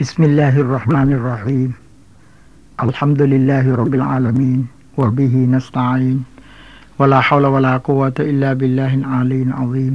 [0.00, 1.70] بسم الله الرحمن الرحيم
[2.86, 4.60] الحمد لله رب العالمين
[5.00, 6.18] وبه نستعين
[6.98, 9.94] ولا حول ولا قوة إلا بالله العلي العظيم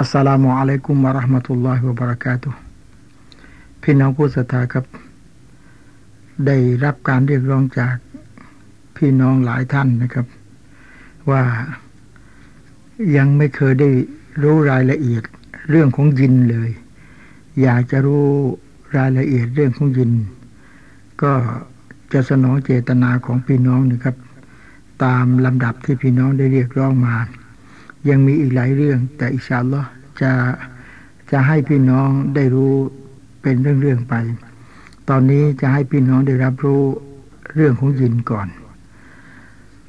[0.00, 2.52] السلام عليكم ورحمة الله وبركاته
[3.82, 4.84] พี่น้องผู้ศรัทธาครับ
[6.46, 7.96] ได้รับการเรียกร้องจาก
[8.96, 10.26] พี่น้องหลายท่านนะครับ
[11.30, 11.42] ว่า
[13.16, 13.90] ยังไม่เคยได้
[14.42, 15.22] รู้รายละเอียด
[15.70, 16.70] เรื่องของยินเลย
[17.62, 18.28] อยากจะรู้
[18.95, 20.11] รายละเอียดเรื่องของยิน
[21.21, 21.33] ก็
[22.13, 24.15] จะสนองเจตนาของพี่น้องนะครับ
[25.03, 27.15] ตามลำดับที่พี่น้องได้เรียกร้องมา
[28.09, 29.81] ยังมีอีกหลายเรื่อง แต่อิชาลอ
[30.21, 30.31] จะ
[31.31, 32.73] จะให้พี่น้องได้รู้
[33.41, 34.15] เป็นเรื่องๆไป
[35.09, 36.81] ตอนนี้จะให้พี่น้องได้รับรู้
[37.55, 38.47] เรื่องของยินก่อน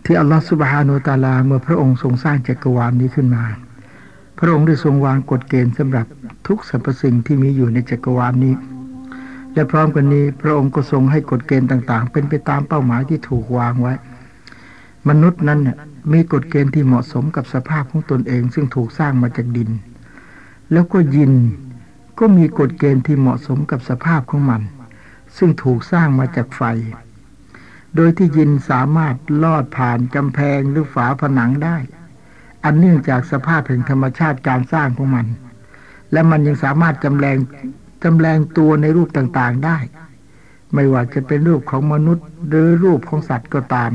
[0.05, 3.45] ที่อัลลอฮฺสุบฮานุตาลาเมื่อพระองค์ทรงสร้างจักรวาลนี้ขึ้นมา
[4.39, 6.07] พระองค์ได้ทรงวางกฎเกณฑ์สำหรับ
[6.47, 8.55] ทุกสรรพสิ่งที่มีอยู่ในจักรวาลนี้
[9.59, 13.95] และพร้อมกันนี้ พระองค์ก็ทรงให้กฎเกณฑ์ต่าง ๆ เป็นไปตามเป้าหมายที่ถูกวางไว้
[15.09, 15.61] มนุษย์นั้น
[16.13, 19.71] มีกฎเกณฑ์ที่เหมาะสมกับสภาพของตนเอง ซึ่งถูกสร้างมาจากดิน
[20.73, 21.33] แล้วก็ยิน
[22.19, 24.63] ก็มีกฎเกณฑ์ที่เหมาะสมกับสภาพของมัน
[25.37, 26.63] ซึ่งถูกสร้างมาจากไฟ
[27.95, 31.77] โดยที่ยินสามารถลอดผ่านกำแพงหรือฝาผนังได้
[32.65, 35.27] อันเนื่องจากสภาพแห่งธรรมชาติการสร้างของมัน
[36.13, 37.37] และมันยังสามารถจำแรง
[38.03, 39.79] จำแรงตัวในรูปต่างๆได้
[40.75, 43.93] ไม่ว่าจะเป็นรูปของมนุษย์ หรือรูปของสัตว์ก็ตาม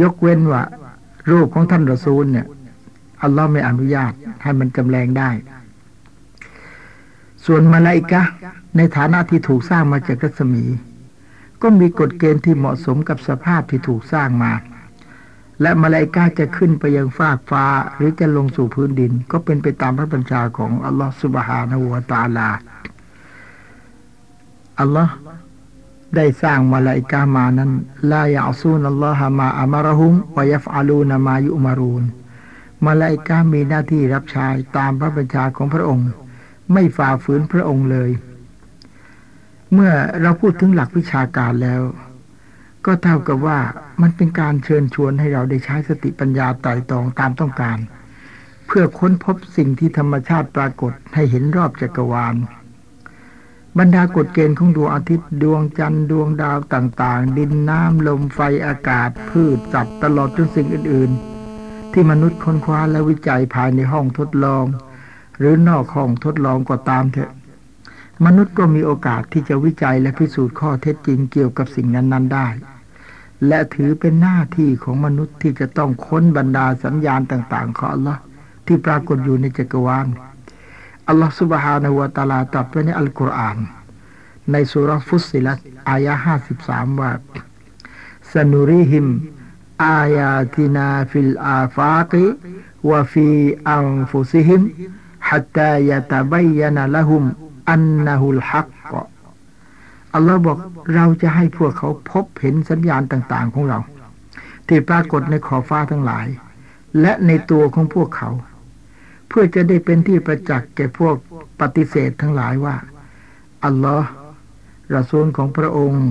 [0.00, 0.62] ยกเว้นว่า
[1.30, 2.46] รูปของท่านรอซูลเนี่ย
[3.22, 5.30] อัลลอฮ์ไม่อนุญาตให้มันจำแรงได้
[7.46, 8.22] ส่วนมาลาอิกะ
[8.76, 10.64] ในฐานะที่ถูกสร้างมาจากรัศมี
[11.62, 14.52] ก็มีกฎเกณฑ์ที่เหมาะสมกับสภาพที่ถูกสร้างมา
[15.64, 17.64] และมาลาอิกะจะขึ้นไปยังฟากฟ้า
[17.96, 22.48] หรือจะลงสู่พื้นดิน ก็เป็นไปตามพระบัญชาของอัลลอฮ์สุบฮานะฮูวตาลา
[24.80, 25.12] อัลลอฮ์
[26.16, 27.70] ได้สร้างมาลาอิกามานั้น
[28.10, 32.04] ลายาซูนอัลลอฮ์มาอามารหุมวยัฟอาลูนามายุมารูน
[32.84, 34.46] มาลาอิกามีหน้าที่รับใช้
[34.76, 36.08] ตามพระบัญชาของพระองค์
[36.72, 38.10] ไม่ฝ่าฝืนพระองค์เลย
[39.72, 39.92] เมื่อ
[40.22, 41.82] เราพูดถึงหลักวิชาการแล้ว
[42.86, 43.58] ก็เท่ากับว่า
[44.02, 47.78] มันเป็นการเชิญชวนให้เราได้ใช้สติปัญญาไต่ตองตามต้องการ
[48.66, 52.34] เพื่อค้นพบสิ่งที่ธรรมชาติปรากฏให้เห็นรอบจักรวาล
[53.78, 61.10] บรรดากฎเกณฑ์ของดวงอาทิตย์ดวงจันทร์ดวงดาวต่างๆ ดินน้ำลมไฟอากาศ พืชสัตว์ตลอดจนสิ่งอื่น
[61.52, 64.64] ๆ ที่มนุษย์ค้นคว้าและวิจัยภายในห้องทดลอง
[65.38, 67.30] หรือนอกห้องทดลองก็ตามเถอะ
[68.24, 72.48] มนุษย์ก็มีโอกาสที่จะวิจัยและพิสูจน์ข้อเท็จจริงเกี่ยวกับสิ่งนั้น ๆ ได้
[73.47, 78.21] และถือเป็นหน้าที่ของมนุษย์ที่จะต้องค้นบรรดาสัญญาณต่างๆของอัลลอฮ์
[78.65, 80.07] ที่ปรากฏอยู่ในจักรวาล
[81.07, 83.57] อัลลอฮฺ سبحانه และ تعالى ตรัสไว้ในอัลกุรอาน
[84.51, 87.11] ในสุรฟุสซิลัตอายะห้าสิบสามว่า
[88.33, 89.07] สนุริหิม
[89.85, 92.23] อายาตินาฟิลอาฟากิ
[92.89, 93.29] วะฟี
[93.69, 94.63] อันฟุซิหิม
[95.29, 97.23] حتى يتبين لهم
[97.73, 98.91] أنه الحق
[100.14, 100.58] อัลลอฮ์บอก
[100.94, 103.78] เราจะให้พวกเขาพบเห็นสัญญาณต่างๆของเรา
[104.68, 106.26] ที่ปรากฏในขอบฟ้าทั้งหลาย
[107.00, 108.30] และในตัวของพวกเขา
[109.28, 111.14] เพื่อจะได้เป็นที่ประจักษ์แก่พวก
[111.60, 112.76] ปฏิเสธทั้งหลายว่า
[113.64, 114.08] อัลลอฮ์
[114.94, 116.06] รอซูลของพระองค์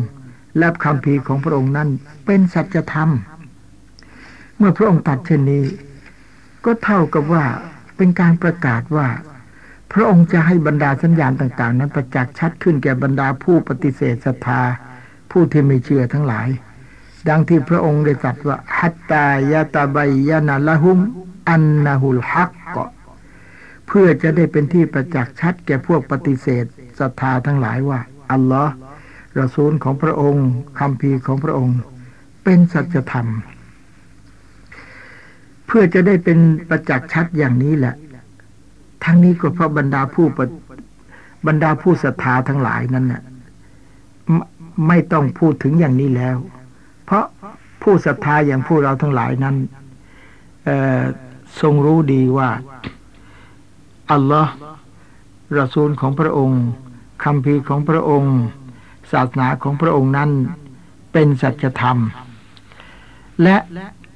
[0.58, 1.90] และคำพีของพระองค์นั้น
[2.26, 3.10] เป็นสัจธรรม
[4.58, 5.64] เมื่อพระองค์ตัดเช่นนี้
[6.66, 7.46] ก็เท่ากับว่า
[7.98, 9.08] เป็นการประกาศว่า
[9.92, 14.62] พระองค์จะให้บรรดาสัญญาณต่าง ๆ นั้นประจักษ์ชัดขึ้นแก่บรรดาผู้ปฏิเสธศรัทธา
[15.32, 16.48] ผู้ที่ไม่เชื่อทั้งหลาย
[17.30, 19.98] ดังที่พระองค์ได้ตรัสว่าฮัตตายาตาบ
[20.30, 21.00] ยานาละหุม
[21.50, 22.78] อันนาหุลฮักก
[23.88, 26.66] เพื่อจะได้เป็นที่ประจักษ์ชัดแก่พวกปฏิเสธ
[27.00, 28.00] ศรัทธาทั้งหลายว่า
[28.32, 28.74] อัลลอฮ์
[29.40, 30.48] รอซูลของพระองค์
[30.80, 31.78] คำพีของพระองค์
[32.44, 33.28] เป็นสัจธรรม
[35.68, 36.40] เพื่อจะได้เป็น
[36.70, 37.96] ประจักษ์ชัดอย่างนี้แหละ
[39.04, 40.26] ทั้งนี้ก็เพราะบรรดาผู้
[41.48, 43.22] บรรดาผู้ศรัทธาทั้งหลายนั้นน่ะ
[44.88, 46.38] ไม่ต้องพูดถึงอย่างนี้แล้ว
[47.06, 47.26] เพราะ
[47.82, 49.56] ผู้ศรัทธาอย่างผู้เราทั้งหลายนั้น
[51.62, 52.50] ทรงรู้ดีว่า
[54.12, 54.52] อัลลอฮ์
[55.60, 56.62] รอซูลของพระองค์
[57.24, 58.36] คำพีของพระองค์
[59.12, 60.30] ศาสนาของพระองค์นั้น
[61.14, 61.98] เป็นสัจธรรม
[63.44, 63.58] และ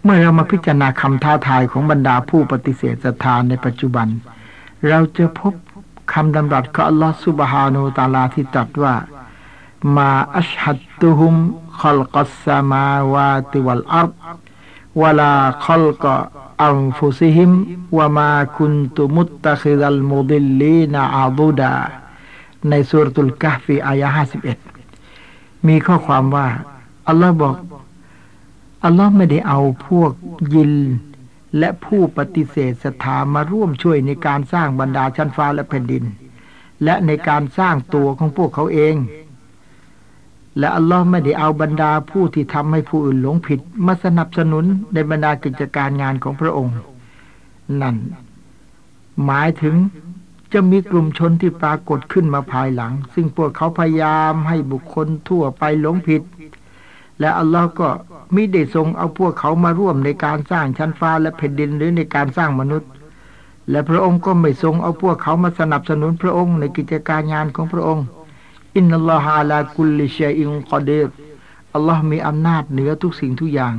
[0.03, 4.07] เมื่อเรามาพิจารณาคำท้าทายของบรรดาผู้ปฏิเสธศรัทธาในปัจจุบัน
[4.85, 5.53] เราจะพบ
[6.13, 8.95] คำดำรัสของอัลลอฮฺสุบฮานูตาลาที่ตรัสว่า
[9.95, 11.35] มาอัชฮัดตุฮุม
[11.79, 14.09] ขลกัสสมาวาติวัลอัร
[15.01, 15.33] วลา
[15.65, 16.05] ขลก
[16.63, 17.51] อันฟุซิฮิม
[17.97, 21.73] วะมาคุนตุมุตตะคิดัลมุดิลลีนาอาบุดา
[22.69, 24.57] ในสุรตุลกะฟีอายะห้าสิบเอ็ด
[25.67, 26.47] มีข้อความว่า
[27.07, 27.55] อัลลอฮ์บอก
[28.85, 30.11] อัลลอฮ์ไม่ได้เอาพวก
[30.53, 30.73] ยิน
[31.59, 36.03] และผู้ปฏิเสธศรัทธามาร่วมช่วยในการสร้างบรรดาชั้นฟ้าและแผ่นดิน
[36.83, 38.95] และในการสร้างตัวของพวกเขาเอง
[40.59, 46.73] และอัลลอฮ์ไม่ได้เอาบรรดาผู้ที่ทำให้ผู้อื่นหลงผิด มาสนับสนุนในบรรดากิจการงานของพระองค์
[47.81, 47.95] นั่น
[49.25, 49.75] หมายถึง
[50.53, 56.21] จะมีกลุ่มชนที่ปรากฏขึ้นมาภายหลัง ซึ่งพวกเขาพยายามให้บุคคลทั่วไปหลงผิด
[57.19, 57.89] และอัลลอฮ์ก็
[58.35, 62.89] มิได้ทรงเอาพวกเขามาร่วมในการสร้างชั้นฟ้าและแผ่นดินหรือในการสร้างมนุษย์
[63.69, 68.05] และพระองค์ก็ไม่ทรงเอาพวกเขามาสนับสนุนพระองค์ในกิจการงานของพระองค์
[68.75, 71.09] إن الله على كل شيء قدير
[71.73, 73.73] อัลลอฮ์มีอำนาจเหนือทุกสิ่งทุกอย่าง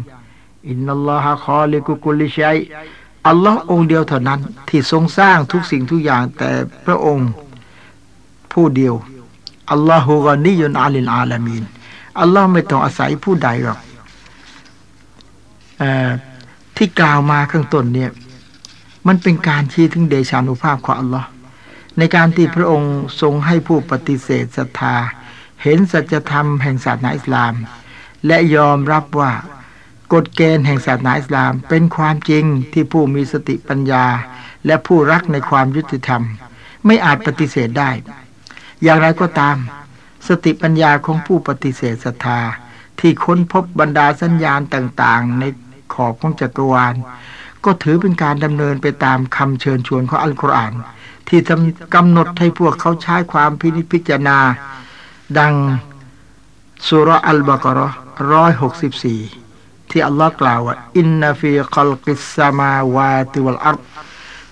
[0.68, 2.58] إن الله خالق كل شيء
[3.28, 6.50] อัลลอฮ์องค์เดียวเท่านั้นที่ทรงสร้างทุกสิ่งทุกอย่างแต่
[6.86, 7.28] พระองค์
[8.52, 8.94] ผู้เดียว
[9.70, 11.64] الله غني عن العالمين
[12.20, 13.80] อัลลอฮ์ไม่ต้องอาศัยผู้ใดหรอก
[16.76, 18.10] ที่กล่าวมาข้างต้นเนี่ย
[19.06, 21.28] มันเป็นการชี้ถึงเดชานุภาพของอัลลอฮ์
[21.98, 24.96] ในการที่พระองค์ทรงให้ผู้ปฏิเสธศรัทธา
[25.62, 27.52] เห็นสัจธรรมแห่งศาสนาอิสลาม
[28.26, 29.32] และยอมรับว่า
[30.12, 34.04] กฎเกณฑ์แห่งศาสนาอิสลามเป็นความจริงที่ผู้มีสติปัญญา
[34.66, 36.22] และผู้รักในความยุติธรรม
[36.86, 37.90] ไม่อาจปฏิเสธได้
[38.82, 39.56] อย่างไรก็ตาม
[40.28, 42.40] สติปัญญาของผู้ปฏิเสธศรัทธา
[43.00, 45.44] ที่ค้นพบบรรดาสัญญาณต่างๆ ใน
[45.94, 46.94] ขอบของจักรวาล
[47.64, 50.72] ก็ถือเป็นการดำเนินไปตามคำเชิญชวนของอัลกุรอาน
[51.28, 51.40] ที่
[51.94, 54.38] กำหนดให้พวกเขาใช้ความพินิจพิจารณา
[55.38, 55.54] ดัง
[56.88, 57.80] สุรอัลบากร
[58.32, 59.20] ร้อยหกสิบสี่
[59.90, 63.76] ที่อัลลอฮ์กล่าวว่า إن في خلق السماوات والأرض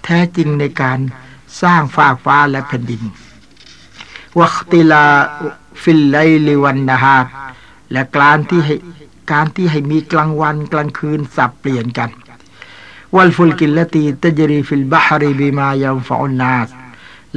[0.04, 0.98] แท้จริงในการ
[1.62, 3.02] สร้างฟ้าฟ้าและแผ่นดิน
[4.40, 7.18] واختلاف الليل والنهار
[7.92, 8.76] และการที่ให้
[9.32, 12.10] การที่ให้มีกลางวันกลางคืนสับเปลี่ยนกัน
[13.14, 16.68] والفلك التي تجري في البحر بما ينفع الناس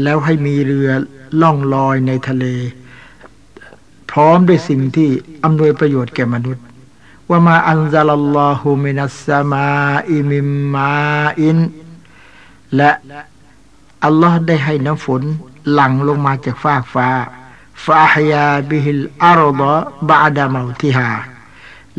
[0.01, 0.89] แล้วให้มีเรือ
[1.41, 2.45] ล่องลอยในทะเล
[4.11, 5.09] พร้อมด้วยสิ่งที่
[5.43, 6.63] อำนวยประโยชน์แก่มนุษย์
[7.29, 11.57] وما أنزل الله من السماء من ماء
[12.75, 12.91] และ
[14.05, 15.21] อัลลอฮ์ได้ให้น้ำฝน
[15.71, 21.09] หลั่งลงมาจากฟากฟ้า فأحيا به الأرض بعد موتها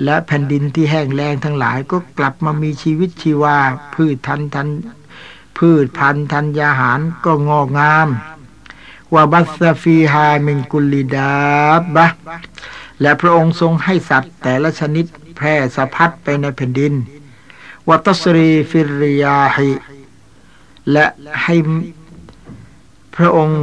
[0.05, 3.56] และแผ่นดินที่แห้งแล้งทั้งหลายก็กลับมามีชีวิตชีวา
[3.94, 4.69] พืชทันทัน
[5.59, 8.09] พืชพันธุ์ธัญญาหารก็งอกงาม
[9.14, 12.06] وبث فيها من كل دابة
[13.00, 15.06] และพระองค์ทรงให้สัตว์แต่ละชนิด
[15.37, 16.94] แพร่สะพัดไปในแผ่นดิน
[17.88, 19.70] وتصريف الرياح
[20.93, 21.06] และ
[21.43, 21.55] ให้
[23.17, 23.62] พระองค์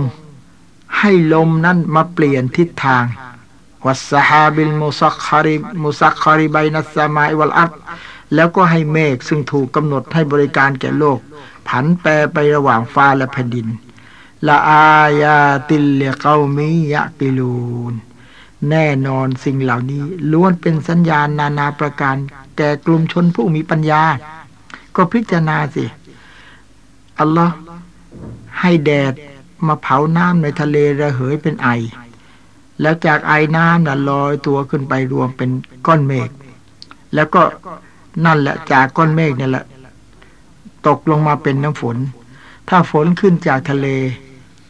[0.99, 3.05] ให้ลมนั้นมาเปลี่ยนทิศทาง
[3.85, 7.71] والسحاب المسخر المسخر بين السماء والأرض
[8.35, 11.19] แล้วก็ให้เมฆซึ่งถูกกำหนดให้บริการแก่โลก
[11.67, 13.67] ผันแปรไประหว่างฟ้าและแผ่นดิน
[14.47, 17.93] لآيات لقوم يعقلون
[18.69, 22.15] แน่นอนสิ่งเหล่านี้ล้วนเป็นสัญญาณนานาประการ
[22.57, 24.03] แก่กลุ่มชนผู้มีปัญญา
[24.95, 25.85] ก็พิจารณาสิ
[27.19, 27.53] อัลลอฮ์
[28.59, 29.13] ให้แดด
[29.67, 31.69] มาเผาน้ำในทะเลระเหยเป็นไอ
[32.81, 35.49] แล้วจากไอน้ำน่ะลอยตัวขึ้นไปรวมเป็น
[35.87, 36.29] ก้อนเมฆ
[37.15, 37.41] แล้วก็
[38.25, 39.65] นั่นแหละจากก้อนเมฆนี่แหละ
[40.87, 41.97] ตกลงมาเป็นน้ำฝน
[42.69, 43.87] ถ้าฝนขึ้นจากทะเล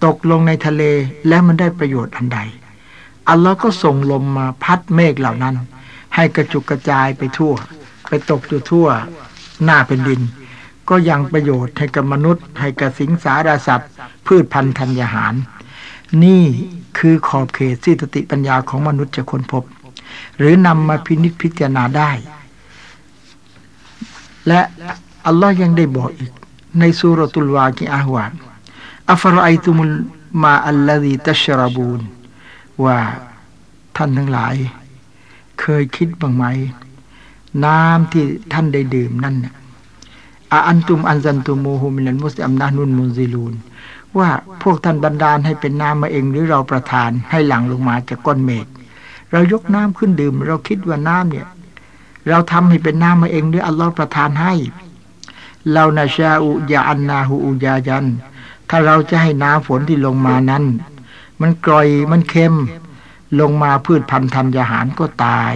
[0.05, 0.83] ตกลงในทะเล
[1.27, 2.39] แล้วมันได้ประโยชน์อันใด
[3.29, 5.55] อัลลอฮ์ก็ส่งลมมาพัดเมฆเหล่านั้น
[6.15, 7.53] ให้กระจุกกระจายไปทั่ว
[8.09, 8.87] ไปตกอยู่ทั่ว
[9.63, 10.21] หน้าเป็นดิน
[10.89, 13.91] ก็ยังประโยชน์ให้กับมนุษย์ ให้กับสิงสารสัตว์
[14.25, 15.33] พืชพันธุ์ธัญญาหาร
[16.23, 16.43] นี่
[16.97, 19.63] คือขอบเขตที่สติปัญญาของมนุษย์จะค้นพบ
[20.37, 22.11] หรือนำมาพินิจพิจารณาได้
[24.47, 24.61] และ
[25.25, 26.31] อัลลอฮ์ยังได้บอกอีก
[26.79, 28.31] ในสุรตุลวากิอาฮวาน
[29.11, 29.95] อัฟรไอตุมุล
[30.43, 32.01] มาอัลลดีตัชรบูน
[32.83, 32.97] ว่า
[33.97, 34.55] ท่านทั้งหลาย
[35.61, 36.45] เคยคิดบ้างไหม
[37.65, 39.35] น้ำที่ท่านได้ดื่มนั่น
[40.53, 43.53] อาอันตุมอันซันตุมูฮูมินันมุสลิมนานุนมุนซิลูน
[44.17, 44.29] ว่า
[44.63, 48.65] พวกท่านบันดาลให้เป็นน้ำมาเองหรือเราประทานให้หลั่งลงมาจากก้อนเมฆ
[49.31, 51.47] เรายกน้ำขึ้นดื่ม เราคิดว่าน้ำเนี่ย
[52.29, 54.53] เราทำให้เป็นน้ำมาเองหรืออัลลอฮ์ประทานให้
[55.73, 58.05] เรานาชาอุยาอันนาหูอุยายัน
[58.69, 60.63] ถ้าเราจะให้น้ำฝนที่ลงมานั้น
[61.41, 62.55] มันกร่อยมันเค็ม
[63.39, 65.53] ลงมาพืชพันธุ์ธัญญาหารก็ตาย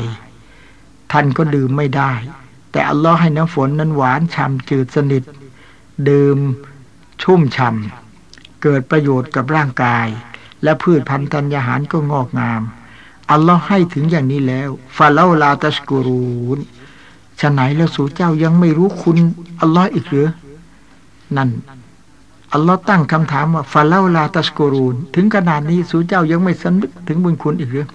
[1.11, 2.11] ท่านก็ดื่มไม่ได้
[2.71, 5.23] แต่อัลลอฮ์ให้น้ำฝนนั้นหวานฉ่ำจืดสนิท
[6.09, 6.37] ดื่ม
[7.21, 10.07] ชุ่มฉ่ำเกิดประโยชน์กับร่างกาย
[10.63, 12.61] และพืชพันธุ์ธัญญาหารก็งอกงาม
[13.31, 16.59] อัลลอฮ์ให้ถึงอย่างนี้แล้วฟาเลาลาตัสกูรูน
[17.39, 19.17] ฉะไหนแล้วสู่เจ้ายังไม่รู้คุณ
[19.61, 20.29] อัลลอฮ์อีกหรือ
[21.37, 21.49] นั่น
[22.53, 27.87] อัลลอฮ์ตั้งคำถามว่าฟาเลาลาตัสกูรูนถึงขนาดนี้สู่เจ้ายังไม่สนึกถึงบุญคุณอีกหรือ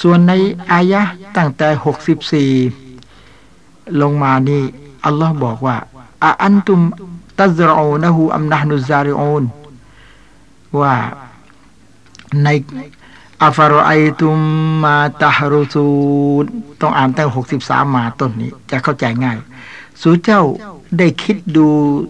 [0.00, 0.32] ส่วนใน
[0.72, 1.02] อายะ
[1.36, 2.50] ตั้งแต่หกสิบสี่
[4.02, 4.62] ลงมานี่
[5.04, 5.76] อัลลอฮ์บอกว่า
[6.24, 6.80] อาอันตุม
[7.38, 9.44] ตัซรอนะฮูอัมนะฮนุซาริอูน
[10.80, 10.94] ว่า
[12.42, 12.48] ใน
[13.42, 14.38] อัฟรอไอตุม
[14.84, 15.86] มาตาฮรุซู
[16.42, 16.44] น
[16.80, 19.38] ต้องอ่านตั้งหกสิบสามมาต้นนี้ จะเข้าใจง่าย
[20.02, 20.42] สูเจ้า
[20.98, 21.68] ได้คิดดู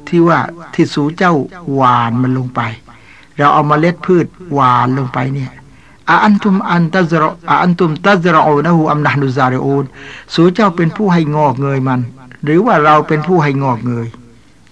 [0.09, 0.41] ที่ว่า
[0.75, 1.35] ที่สูเจ้า
[1.75, 2.61] หวานมันลงไป
[3.37, 5.51] เราเอามาเล็ดพืชหวานลงไปเนี่ย
[6.13, 9.85] อาอันตุมอันตัซรอาอันตุมตัซรอูนะฮูอัมนะฮนุซาริอูน
[10.35, 12.01] สูเจ้าเป็นผู้ให้งอกเงยมัน
[12.45, 14.07] หรือว่าเราเป็นผู้ให้งอกเงย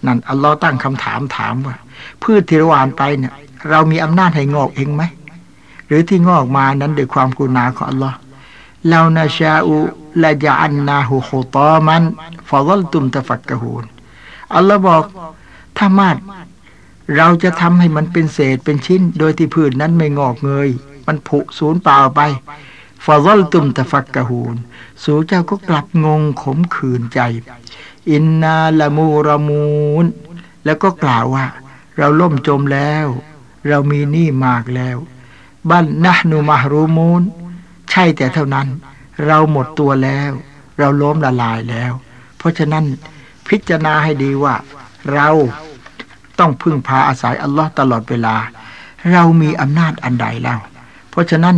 [0.07, 1.77] นั่นอัลลอฮ์ตั้งคำถามถามว่า
[2.23, 3.33] พืชที่เราหวานไปเนี่ย
[3.71, 5.03] เรามีอำนาจให้งอกเองไหม
[5.87, 8.17] หรือที่งอกมานั้นด้วยความกุณาของอัลลอฮ์
[8.89, 9.75] เรานาชาอุ
[10.23, 12.03] ละจอันนาหูโคตอมัน
[12.49, 13.85] ฟอลตุมตะฟักกะฮูน
[14.55, 15.05] อัลลอฮ์บอก
[15.77, 16.17] ถ้ามาด
[17.17, 20.71] เราจะทำให้มันเป็นเศษเป็นชิ้น โดยที่พืชนั้นไม่งอกเงย
[21.11, 22.21] มันผุสูญเปล่าไป
[23.05, 24.57] ฟอลตุมตะฟักกะฮูน
[25.03, 27.21] สูเจ้าก็กลับงงขมขื่นใจ
[28.11, 29.69] อินนาละมูรมู
[30.03, 30.05] น
[30.65, 31.47] แล้วก็กล่าวว่า
[31.99, 33.07] เราล่มจมแล้ว
[33.69, 34.97] เรามีหนี้มากแล้ว
[35.71, 37.23] บ้านนะนูมารูมูน
[37.91, 38.69] ใช่แต่เท่านั้น
[39.27, 40.33] เราหมดตัวแล้ว
[40.79, 41.93] เราล้มละลายแล้ว
[42.39, 42.85] เพราะฉะนั้น
[43.49, 44.55] พิจารณาให้ดีว่า
[45.13, 45.29] เรา
[46.39, 48.37] ต้องพึ่งพาอาศัยอัลลอฮ์ตลอดเวลา
[49.13, 50.61] เรามีอำนาจอันใดแล้ว
[51.11, 51.57] เพราะฉะนั้น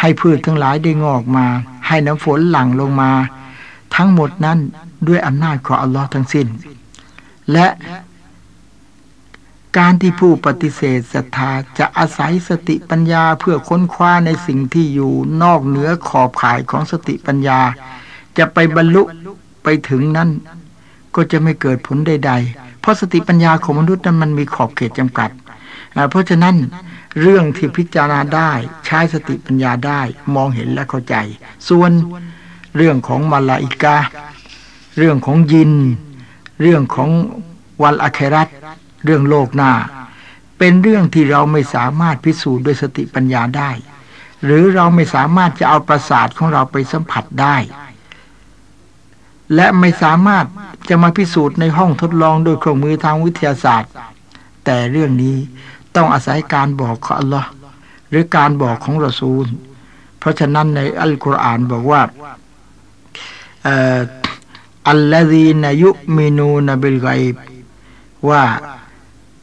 [0.00, 1.46] ให้พืชทั้งหลายได้งอกมา
[1.86, 3.10] ให้น้ำฝนหลั่งลงมา
[3.94, 4.58] ทั้งหมดนั้น
[5.08, 6.46] ด้วยอำนาจของอัลลอฮ์ทั้งสิ้น
[7.52, 7.66] และ
[9.78, 17.60] การที่ผู้ปฏิเสธศรัทธาจะอาศัยสติปัญญาเพื่อค้นคว้าในสิ่งที่อยู่นอกเหนือขอบข่ายของสติปัญญา
[18.38, 19.02] จะไปบรรลุ
[19.64, 20.28] ไปถึงนั้น
[21.14, 25.30] ก็จะไม่เกิดผลใด ๆ เพราะสติปัญญาของมนุษย์นั้นมันมีขอบเขตจำกัด
[26.10, 26.54] เพราะฉะนั้น
[27.20, 28.52] เรื่องที่พิจารณาได้
[28.86, 30.00] ใช้สติปัญญาได้
[30.34, 31.16] มองเห็นและเข้าใจ
[31.68, 31.90] ส่วน
[32.76, 33.96] เรื่องของมาลาอิกา
[34.98, 35.72] เรื่องของยิน
[36.62, 37.10] เรื่องของ
[37.82, 38.48] วันอัครัต
[39.04, 39.72] เรื่องโลกหน้า
[40.58, 43.70] เป็นเรื่องที่เราไม่สามารถพิสูจน์ด้วยสติปัญญาได้
[44.44, 47.56] หรือเราไม่สามารถจะเอาประสาทของเราไปสัมผัสได้
[49.54, 50.44] และไม่สามารถ
[50.88, 53.90] จะมาพิสูจน์ในห้องทดลองโดยเครื่องมือทางวิทยาศาสตร์
[54.64, 55.36] แต่เรื่องนี้
[55.96, 57.48] ต้องอาศัยการบอกของอัลลอฮ์
[58.10, 59.46] หรือการบอกของรอซูล
[60.18, 62.02] เพราะฉะนั้นในอัลกุรอานบอกว่า
[64.88, 67.34] อัลลอฮีนายุมินูนบิลไกบ
[68.28, 68.42] ว่า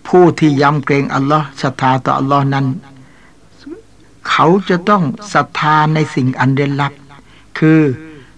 [0.07, 2.65] ผู้ที่ยำเกรงอัลลอฮ์ศรัทธาต่ออัลลอฮ์นั้น
[4.29, 6.93] เขาจะต้องศรัทธาในสิ่งอันเด่นลับ
[7.59, 7.81] คือ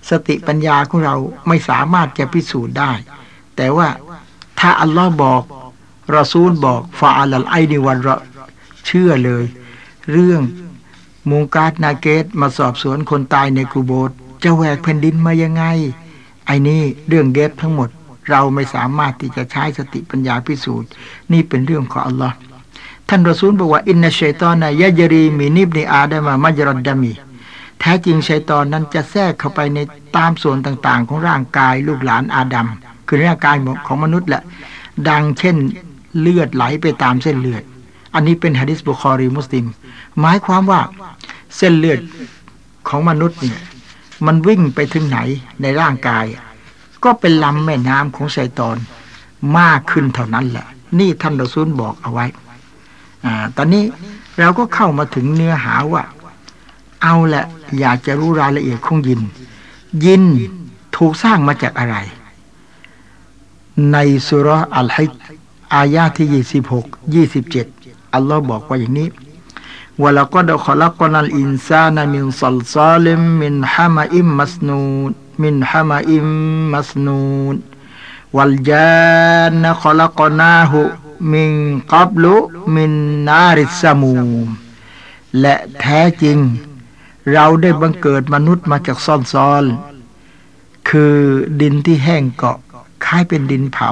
[0.09, 1.15] สติปัญญาของเรา
[1.47, 2.91] ไม่สามารถจะพิสูจน์ได้
[3.55, 3.87] แต่ว่า
[4.59, 5.43] ถ้าอัลลอฮ์บอก
[6.13, 8.09] รอซูลบอกفعلى العين والرأس
[8.85, 9.45] เชื่อเลย
[10.11, 10.41] เรื่อง
[11.29, 14.11] มุงกัรนะกีรมาสอบสวนคนตายในกูโบส
[14.43, 15.63] จะแหวกแผ่นดินมายังไง
[16.45, 17.89] ไอ้นี่เรื่อง غيبทั้งหมด
[18.29, 20.89] เราไม่สามารถที่จะใช้สติปัญญาพิสูจน์
[21.31, 22.35] นี่เป็นเรื่องของอัลลอฮ์
[23.09, 27.11] ท่านรอซูลบอกว่าإن الشيطان يجري من ابن آدم مجرى الدم
[27.79, 29.79] แท้จริงชัยตอนนั้นจะแทรกเข้าไปใน
[30.15, 32.67] ตามส่วนต่างๆ ของร่างกายลูกหลานอาดัม
[33.07, 33.55] คือร่างกาย
[33.87, 34.43] ของมนุษย์แหละ
[35.09, 35.55] ดังเช่น
[36.19, 37.63] เลือดไหลไปตามเส้นเลือด
[38.13, 39.65] อันนี้เป็นฮะดิษบุคอรีมุสลิม
[40.19, 40.81] หมายความว่า
[41.57, 41.99] เส้นเลือด
[42.87, 43.59] ของมนุษย์เนี่ย
[44.25, 45.19] มันวิ่งไปถึงไหน
[45.61, 46.25] ในร่างกาย
[47.03, 48.77] ก็เป็นลำแม่น้ำของไซตอน
[49.57, 50.67] มากขึ้นเท่านั้นแหละ
[50.99, 52.25] นี่ท่านดาซุนบอกเอาไว้
[53.25, 53.83] อ่าตอนนี้
[54.39, 56.03] เราก็เข้ามาถึงเนื้อหาว่า
[57.03, 57.45] เอาแหละ
[57.79, 59.21] อยากจะรู้รายละเอียดของยิน
[60.05, 60.23] ยิน
[60.95, 61.97] ถูกสร้างมาจากอะไร
[63.91, 65.07] ในสุรอัลฮิ
[65.73, 67.67] อายาที่ยี่สิบหกยี่สิบเจ็ด
[68.13, 69.09] อัลลอฮ์บอกว่าอย่างนี้
[70.01, 75.11] วลก็ดขลักนัลอินซานามินซัลซาลิมมินฮามาอิมมัสนูน
[75.43, 76.27] มินฮามาอิม
[76.73, 77.55] มัสนูน
[78.35, 80.81] วัลจานขลักนาหุ
[81.33, 81.51] มิน
[81.91, 82.35] กับลุ
[82.75, 82.91] มิน
[83.27, 84.47] นาริสมูม
[85.39, 86.37] และแท้จริง
[87.31, 89.63] เราได้บังเกิดมนุษย์มาจากซ่อนซอน
[90.89, 91.15] คือ
[91.61, 92.57] ดินที่แห้งเกาะ
[93.05, 93.89] คล้ายเป็นดินเผา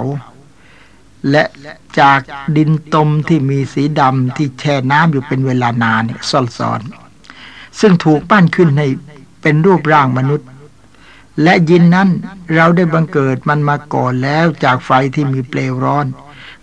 [1.32, 1.44] และ
[2.00, 2.20] จาก
[2.58, 6.82] ดินตมที่มีสีดำที่แช่น้ำอยู่เป็นเวลานานเนี่ยซ่อนซ้อน
[7.80, 8.88] ซึ่งถูกปั้นขึ้นให้
[9.42, 10.48] เป็นรูปร่างมนุษย์
[11.44, 12.10] และยินนั้น
[12.56, 16.06] เราได้บังเกิดมันมาก่อนแล้วจากไฟที่มีเปลวร้อน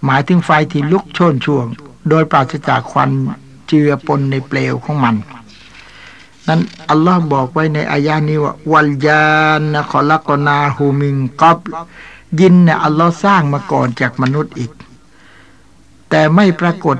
[0.05, 1.67] หมายถึงไฟที่ลุกโชนช่วง
[2.09, 3.11] โดยปราศจากควัน
[3.69, 5.17] เจือปนในเปลวของมัน
[6.49, 9.27] นั้นอัลลอฮ์บอกไว้ในอายานี้ว่า วัลยา
[9.59, 11.59] นนะขอลักนาฮูมิงกับ
[12.41, 14.73] ยินเนี่ยอัลลอฮ์สร้างมาก่อนจากมนุษย์อีก
[16.11, 16.97] แต่ไม่ปรากฏ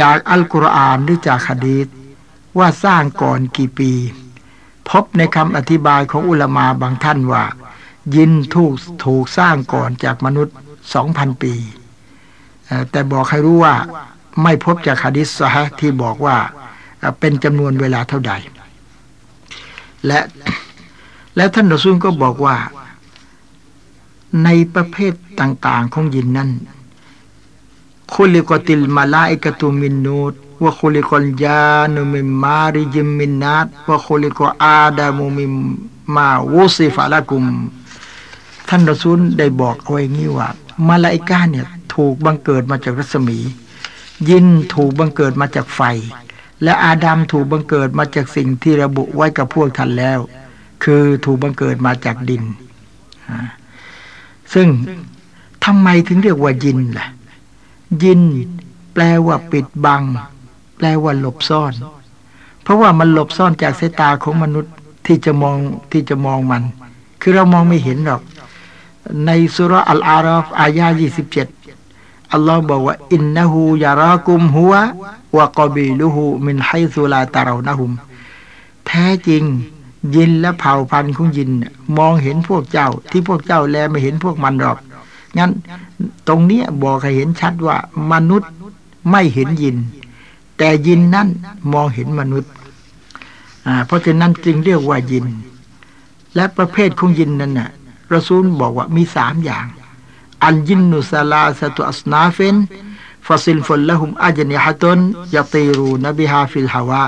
[0.00, 1.86] จากอัลกุรอานหรือจากฮะดีษ
[2.58, 3.92] ว่าสร้างก่อนกี่ปี
[4.88, 7.44] พบในคำอธิบายของอุลามาบางท่านว่า
[8.14, 8.74] ยินถูก
[9.04, 10.56] ถูกสร้างก่อนจากมนุษย์
[10.94, 11.54] สองพันปี
[12.90, 13.74] แต่บอกให้รู้ว่า
[14.42, 16.36] ไม่พบจากฮะดิษซะฮะที่บอกว่า
[17.20, 18.32] เป็นจำนวนเวลาเท่าใด
[20.06, 20.20] และ
[21.36, 22.56] และท่านรอซูลก็บอกว่า
[24.42, 26.50] ในประเภทต่าง ๆ ของยินนั้น
[28.12, 30.32] คุลิกติลมาลาอิกตุมินนูต
[30.64, 31.62] วะคุลิกลยา
[31.94, 35.46] นุมิมาริจิมมินนัดวะคุลิกอาดามุมิ
[36.14, 37.44] มาวุสิฟะละกุม
[38.68, 40.48] ท่านรอซูลได้บอกเอาไว้งี้ว่า
[40.88, 43.38] มาลาอิกาเนี่ยถูกบังเกิดมาจากรัศมี
[44.28, 45.80] ยินถูกบังเกิดมาจากไฟ
[46.62, 50.18] และอาดัมถูกบังเกิดมาจากสิ่งที่ระบุไว้กับพวกท่านแล้ว
[50.84, 52.42] คือถูกบังเกิดมาจากดิน
[54.54, 54.68] ซึ่ง
[55.64, 57.06] ทำไมถึงเรียกว่ายินล่ะ
[58.02, 58.20] ยิน
[58.92, 60.02] แปลว่าปิดบัง
[60.76, 61.72] แปลว่าหลบซ่อน
[62.62, 64.72] เพราะว่ามันหลบซ่อนจากสายตาของมนุษย์
[65.06, 65.56] ที่จะมอง
[65.92, 66.62] ที่จะมองมัน
[67.20, 68.22] คือเรามองไม่เห็นหรอก
[69.26, 70.86] ในสุรอัลอาราฟอายา
[71.60, 74.74] 27อัลลอฮ์บอกว่า อินนหูยารากุมหัว
[75.36, 77.92] วะกบีลุหูมินไฮซุลาตาเรานะหุม
[78.86, 79.44] แท้จริง
[80.14, 81.50] ยินและเผ่าพันธุ์ของยิน
[81.98, 84.78] มองเห็นพวกเจ้า ที่พวกเจ้าแลไม่เห็นพวกมันหรอก
[85.38, 85.50] งั้น
[86.28, 87.76] ตรงนี้บอกให้เห็นชัดว่า
[88.12, 88.50] มนุษย์
[89.10, 89.76] ไม่เห็นยิน
[90.58, 91.28] แต่ยินนั้น
[91.72, 92.50] มองเห็นมนุษย์
[93.86, 95.26] เพราะฉะนั้นจึงเรียกว่ายิน
[96.34, 97.70] และประเภทของยินนั้นน่ะ
[98.12, 99.66] รอซูลบอกว่ามีสามอย่าง
[100.44, 102.56] الجن ثلاثة أصناف
[103.26, 107.04] فصنف لهم أجنحة يطيرون بها في الهواء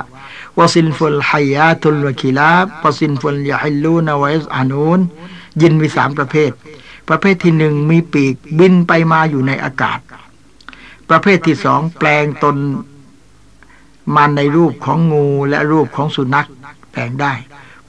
[0.59, 5.01] وصنف حيات وكلاب وصنف يحلون ويظعنون
[5.61, 6.51] ยินมีสามประเภท
[7.09, 9.99] ประเภทที่หนึ่งมีปีกบินไปมาอยู่ในอากาศ
[11.09, 12.57] ประเภทที่สองแปลงตน
[14.15, 16.49] มาในรูปของงูและรูปของสุนัข
[16.93, 17.33] แปลงได้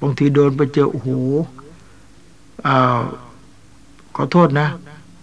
[0.01, 1.09] บางทีโดนไปเจอโอ้โห
[4.15, 4.67] ขอโทษนะ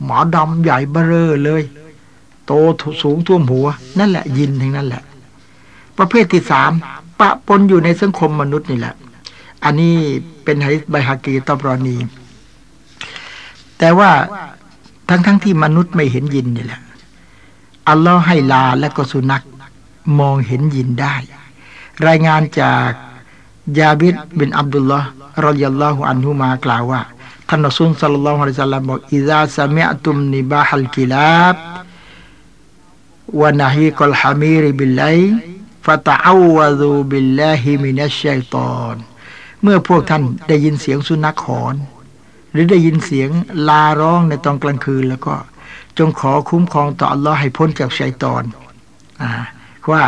[0.05, 1.63] หมอดำใหญ่เบ้อเลย
[2.47, 2.53] โต
[3.03, 3.67] สูงท่วมหัว
[3.99, 5.03] นั่นแหละยินทั้งนั้นแหละ
[5.99, 6.73] ประเภทที่สาม
[7.21, 8.95] ปะปนอยู่ในสังคมมนุษย์นี่แหละ
[9.65, 9.95] อันนี้
[10.45, 11.97] เป็นไฮไบฮากีตอบรอนี
[13.79, 14.11] แต่ว่า
[15.09, 16.81] ทั้งๆทที่มนุษย์ไม่เห็นยินนี่แหละ
[17.89, 19.43] อัลลอฮ์ให้ลาและก็สุนัข
[20.19, 21.15] มองเห็นยินได้
[22.07, 22.91] รายงานจาก
[23.79, 25.09] ยาบิดบินอับดุลลอฮ์
[25.47, 27.03] รอยัลลอฮุอันฮุมากล่าวว่า
[27.49, 31.57] ท่านอัสุลสัลลัลลอฮุอะลัยฮิสซาลลัมบอกอิซาสมิอตุมนิบาฮัลกิลาบ
[33.41, 35.05] วะนะฮีกัลฮามีริบิลไล
[35.85, 38.97] فتعوذوا بالله من الشيطان
[39.63, 41.75] เมื่อพวกท่านได้ยินเสียงสุนัขหอน
[42.53, 43.31] หรือได้ยินเสียง
[43.69, 45.35] ลาร้องในตอนกลางคืนแล้วก็
[45.99, 48.43] จงขอคุ้มครองต่ออัลลอฮ์ให้พ้นจากชัยตอน
[49.23, 49.31] อ่า
[49.91, 50.03] ว่า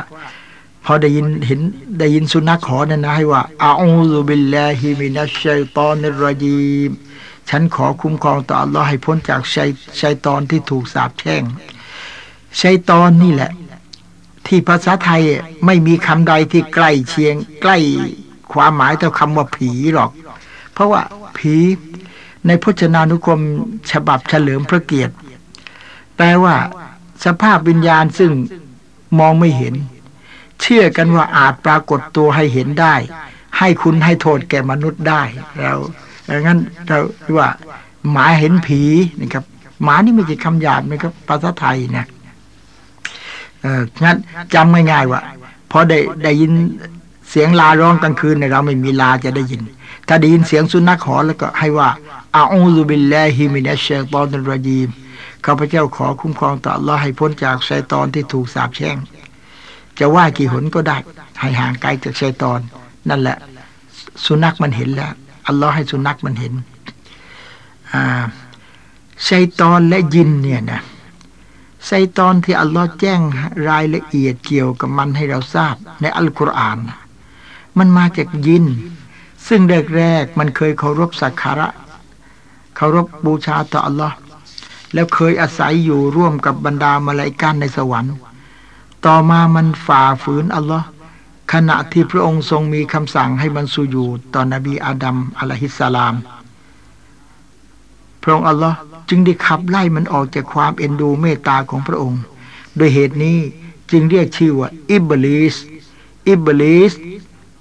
[0.84, 1.60] พอได้ยินเห็น
[1.98, 6.90] ได้ยินสุนัขหอนนะให้ว่าأعوذ بالله من الشيطان الرجيم
[7.48, 11.42] ฉันขอคุ้มครองต่ออัลลอฮ์ให้พ้นจากชัยชัยตอนที่ถูกสาปแช่ง
[12.60, 13.50] ชัยตอนนี่แหละ
[14.46, 15.22] ที่ภาษาไทย
[15.66, 17.78] ไม่มีคำใดที่ใกล้เชียง ใกล้
[18.52, 20.10] ความหมายเท่าคำว่าผีหรอก
[20.72, 21.02] เพราะว่า
[21.38, 21.54] ผี
[22.46, 23.40] ในพจนานุกรม
[23.92, 25.14] ฉบับเฉลิมพระเกียรติ
[26.16, 26.54] แปลว่า
[27.24, 28.32] สภาพวิญญาณซึ่ง
[29.18, 29.74] มองไม่เห็น
[30.60, 32.94] เชื่อกันว่าอาจปรากฏตัวให้เห็นได้
[33.58, 35.22] ให้คุณให้โทษแก่มนุษย์ได้
[35.62, 35.74] เรา
[36.28, 36.98] ดังนั้นเรา
[37.38, 37.48] ว่า
[38.10, 38.80] หมาเห็นผี
[39.20, 39.44] นะครับ
[39.82, 42.06] หมานี่ไม่ใช่คำหยาบนะครับภาษาไทยนะ
[43.66, 44.16] เอองั้น
[44.54, 45.20] จำง่ายๆว่า
[45.70, 46.52] พอได้ได้ยิน
[47.30, 49.62] เสียงลาร้องกลางคืนเนี่ยเราไม่มีลาจะได้ยิน
[50.08, 51.88] ถ้าได้ยินเสียงสุนัขหอนแล้วก็ให้ว่า
[52.36, 54.88] อาอูซุบิลลาฮิมินัชชัยตอนรจีม
[55.44, 58.96] ข้าพเจ้าขอคุ้มครองต่ออัลอให้พ้นจากชัยตอนที่ถูกสาปแช่ง
[59.98, 60.96] จะว่ากี่หนก็ได้
[61.40, 62.60] ให้ห่างไกลจากชัยตอน
[63.08, 63.36] นั่นแหละ
[64.24, 65.12] สุนัขมันเห็นแล้ว
[65.46, 66.52] อัลลอฮ์ให้สุนัขมันเห็น
[67.92, 68.22] อ่า
[69.28, 70.80] ชัยตอนและยินเนี่ยนะ
[71.90, 73.20] ชัยตอนที่อัลลอฮ์แจ้ง
[73.68, 76.78] รายละเอียดเกี่ยวกับมันให้เราทราบในอัลกุรอาน
[77.78, 78.64] มันมาจากยิน
[79.48, 79.60] ซึ่ง
[79.96, 81.68] แรกๆมันเคยเคารพสักการะ
[82.76, 84.16] เคารพบูชาต่ออัลลอฮ์
[84.92, 88.14] แล้วเคยอาศัยอยู่ร่วมกับบรรดามาลายกันในสวรรค์
[89.06, 90.86] ต่อมามันฝ่าฝืนอัลลอฮ์
[91.52, 96.14] ขณะที่พระองค์ทรงมีคำสั่งให้มันสุญูดต่อนบีอาดัมอะลัยฮิสสลาม
[98.22, 102.22] พระองค์อัลลอฮ์ จึงได้ขับไล่มันออกจากความเอ็นดูเมตตาของพระองค์
[102.76, 103.38] โดยเหตุนี้
[103.90, 105.56] จึงเรียกชื่อว่าอิบลิส
[106.28, 106.92] อิบลิส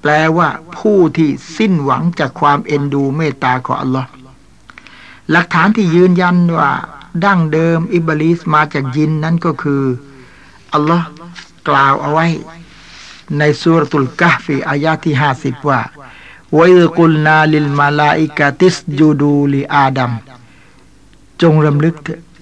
[0.01, 4.09] แปลว่าผู้ที่สิ้นหวังจากความเอ็นดูเมตตาของอัลลอฮ์
[5.31, 6.71] หลักฐานที่ยืนยันว่า
[7.25, 9.83] ดั้งเดิมอิบลิสมาจากยินนั้นก็คือ
[10.73, 11.07] อัลลอฮ์
[11.67, 12.27] กล่าวเอาไว้
[13.37, 15.81] ในสุรตุลกะฟีอายาที่ห้าสิบว่า
[16.57, 17.39] วิกุลนา
[21.41, 21.95] จงรำลึก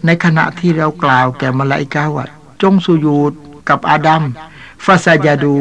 [0.06, 2.26] ในขณะที่เรากล่าวแก่มาลาอิกาว่า
[2.62, 3.34] จงสุยูด
[3.70, 4.24] กับอาดัม
[4.86, 5.56] ฟาซาจาดู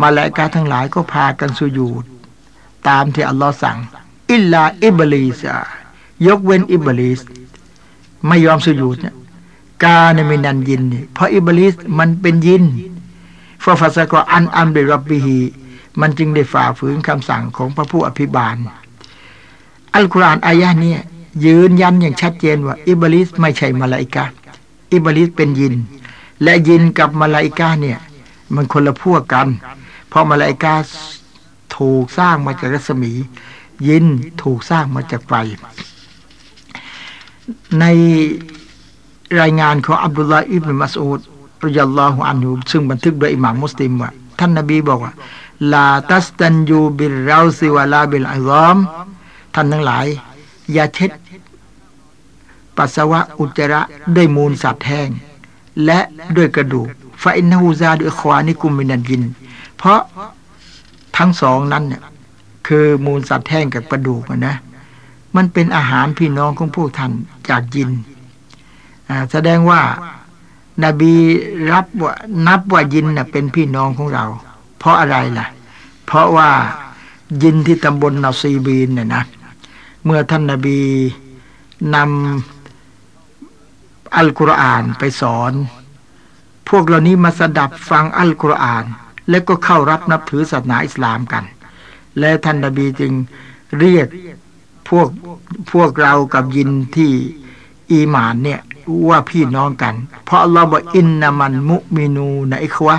[0.00, 2.04] มาลาอิกาทั้งหลายก็พากันสุยูด
[2.88, 3.78] ตามที่อัลลอฮ์สั่ง
[4.32, 5.40] อิลลาอิบลิส
[6.26, 7.20] ยกเว้นอิบลิส
[8.26, 9.14] ไม่ยอมสุยูดเนี่ย
[9.84, 10.82] كان من الجن
[11.14, 12.64] เพราะอิบลิสมันเป็นยิน
[13.64, 15.38] ففسق عن أمر ربه
[16.00, 18.56] มันจึงได้ฝ่าฝืนคำสั่งของพระผู้อภิบาล
[19.94, 20.94] อัลกุรอานอายะนี้
[21.44, 24.24] ยืนยันอย่างชัดเจนว่า อิบลิสไม่ใช่มาลาอิกา
[24.92, 25.74] อิบลิสเป็นยิน
[26.42, 27.98] และยินกับมาลาอิกาเนี่ย
[28.54, 29.48] มันคนละพวกกัน
[30.08, 30.74] เพราะมาลาอิกา
[31.76, 33.12] ถูกสร้างมาจากรัศมี
[33.88, 34.06] ยิน
[34.42, 35.32] ถูกสร้างมาจากไฟ
[37.80, 37.84] ใน
[39.40, 41.20] รายงานของอับดุลลาอิบนมัสอูด
[41.64, 45.12] رضي الله عنهซึ่งบันทึกโดยอิหม่ามมุสลิมว่าท่านนบีบอกว่า
[45.72, 48.78] لا تستنجوا بالروث ولا بالعظام
[49.54, 50.06] ท่านทั้งหลาย
[50.72, 51.10] อย่าเช็ด
[52.76, 53.80] ปัสสาวะอุจจาระ
[54.16, 55.08] ด้วยมูลสัตว์แห้ง
[55.84, 55.98] และ
[56.36, 56.88] ด้วยกระดูก
[57.22, 59.22] فإنه زاد إخوانكم من الجن
[59.76, 60.00] เพราะ
[61.16, 62.02] ทั้งสองนั้นเนี่ย
[62.66, 64.56] คือมูลสัตว์แห้งกับกระดูกนะ
[65.36, 67.12] มันเป็นอาหารพี่น้องของพวกท่าน
[67.48, 67.90] จากยิน
[69.32, 69.80] แสดงว่า
[70.84, 71.12] นบี
[71.72, 72.12] รับว่า
[72.46, 74.24] นับว่ายินน่ะเป็นพี่น้องของเรา
[74.78, 75.46] เพราะอะไรล่ะ
[76.06, 76.50] เพราะว่า
[77.42, 79.22] ยินที่ตำบลนาซีบีนเนี่ยนะ
[80.04, 80.80] เมื่อท่านนาบี
[81.94, 85.52] นำอัลกุรอานไปสอน
[86.68, 88.84] พวกเหล่านี้มาสดับฟังอัลกุรอาน
[89.30, 91.44] และก็เข้ารับนับถือศาสนาอิสลามกัน
[92.18, 93.12] และท่านนาบีจึง
[93.78, 94.06] เรียก
[94.88, 95.08] พวก
[95.72, 97.12] พวกเรากับยินที่
[97.92, 98.60] อีมานเนี่ย
[99.08, 102.96] ว่าพี่น้องกัน เพราะเราบอกอินนามันมุมินูนะอิควะ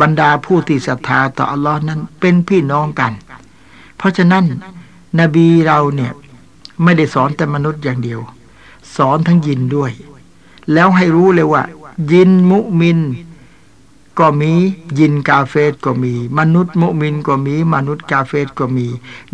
[0.00, 3.12] บรรดาผู้ที่ศรัทธาต่ออัลลอฮ์นั้นเป็นพี่น้องกัน
[3.96, 4.44] เพราะฉะนั้น
[5.20, 6.12] นบีเราเนี่ย
[6.82, 8.20] ไม่ได้สอนแต่มนุษย์อย่างเดียว
[8.96, 9.92] สอนทั้งยินด้วย
[10.72, 11.62] แล้วให้รู้เลยว่า
[12.12, 13.00] ยินมุมิน
[14.18, 14.52] ก็มี
[14.98, 18.86] ยินกาเฟตก็มี มนุษย์มุมินก็มี มนุษย์กาเฟตก็มี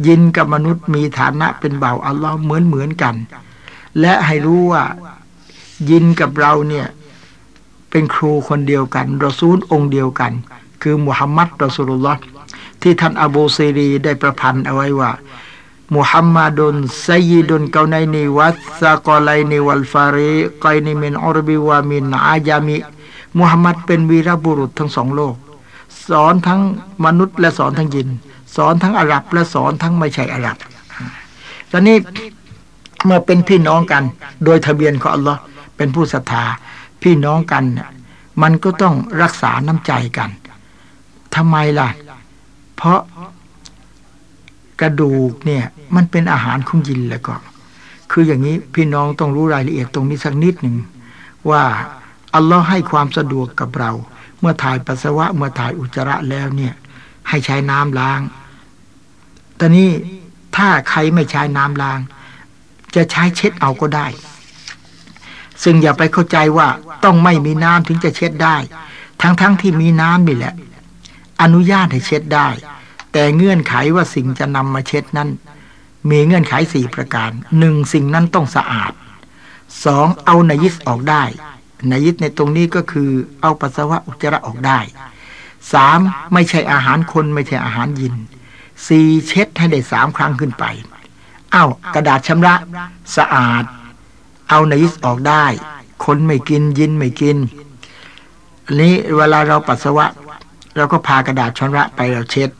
[0.06, 3.14] ยินกับมนุษย์มีฐานะเป็นเบาอัลลอฮ์เหมือนเหมือนกัน
[4.00, 4.84] และให้รู้ว่า
[5.90, 6.86] ยินกับเราเนี่ย
[7.90, 10.32] เป็นครูคนเดียวกันรอซูลองค์เดียวกัน
[10.82, 12.20] คือมุฮัมมัดรอซูลุลลอฮ์
[12.82, 15.10] ที่ท่านอบูซีรีได้ประพันธ์เอาไว้ว่า
[15.94, 22.76] محمد سيد الكونين والثقلين والفريقين من عرب ومن عجم
[23.38, 25.34] มุฮัมมัดเป็นวีรบุรุษทั้งสองโลก
[26.08, 26.60] สอนทั้ง
[27.04, 28.08] มนุษย์และสอนทั้งยิน
[28.56, 30.56] สอนทั้งอาหรับและสอนทั้งไม่ใช่อาหรับ
[31.70, 31.96] ตอนนี้
[33.04, 34.02] เมื่อเป็นพี่น้องกัน
[34.44, 35.40] โดยทะเบียนของอัลลอฮ์
[35.76, 36.44] เป็นผู้ศรัทธา
[37.02, 37.88] พี่น้องกันเนี่ย
[38.42, 40.30] มันก็ต้องรักษาน้ำใจกัน
[41.34, 41.88] ทำไมล่ะ
[42.76, 43.00] เพราะ
[44.80, 45.64] กระดูกเนี่ย
[45.94, 47.34] มันเป็นอาหารคุ้งยินแล้วก็
[48.10, 50.76] คืออย่างนี้พี่น้องต้องรู้รายละเอียดตรงนี้สักนิดหนึ่ง
[51.50, 51.62] ว่า
[52.34, 53.90] อัลลอฮ์ให้ความสะดวกกับเรา
[54.40, 56.74] เมื่อถ่ายปัสสาวะเมื่อถ่ายอุจจาระแล้วเนี่ย
[57.28, 58.20] ให้ใช้น้ำล้าง
[59.58, 59.90] ตอนนี้
[60.56, 61.98] ถ้าใครไม่ใช้น้ำล้าง
[62.94, 64.06] จะใช้เช็ดเอาก็ได้
[65.62, 66.68] ซึ่งอย่าไปเข้าใจว่า
[67.04, 68.56] ต้องไม่มีน้ำถึงจะเช็ดได้
[69.22, 70.54] ทั้งๆทที่มีน้ำนี่แหละ
[71.42, 72.48] อนุญาตให้เช็ดได้
[73.12, 75.28] แต่เงื่อนไขว่าสิ่งจะนำมาเช็ดนั้น
[76.10, 78.92] มีเงื่อนไขสี่ประการหนึ่งสิ่งนั้นต้องสะอาด
[79.84, 81.24] สองเอานายิสออกได้
[81.90, 84.80] นายิสในตรงนี้ก็คือ เอาปัสสาวะอุจจาระออกได้
[85.72, 85.98] สาม
[86.32, 88.14] ไม่ใช่อาหารคนไม่ใช่อาหารยิน
[88.86, 90.64] สี่เช็ดให้ได้สามครั้งขึ้นไป
[91.52, 92.54] เอา้ากระดาษชำระ
[93.16, 93.64] สะอาด
[94.50, 95.44] เอาในยิสออกได้
[96.04, 97.38] คนไม่กินยินไม่กิน
[98.64, 100.06] อันนี้เวลาเราปัสสาวะ
[100.76, 102.50] เราก็พากระดาษชำระไปเราเช็ด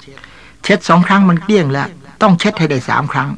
[0.65, 1.89] เช็ดสองครั้งมันเกลี้ยงแล้ว
[2.23, 3.31] ต้องเช็ดให้ได้สามครั้ง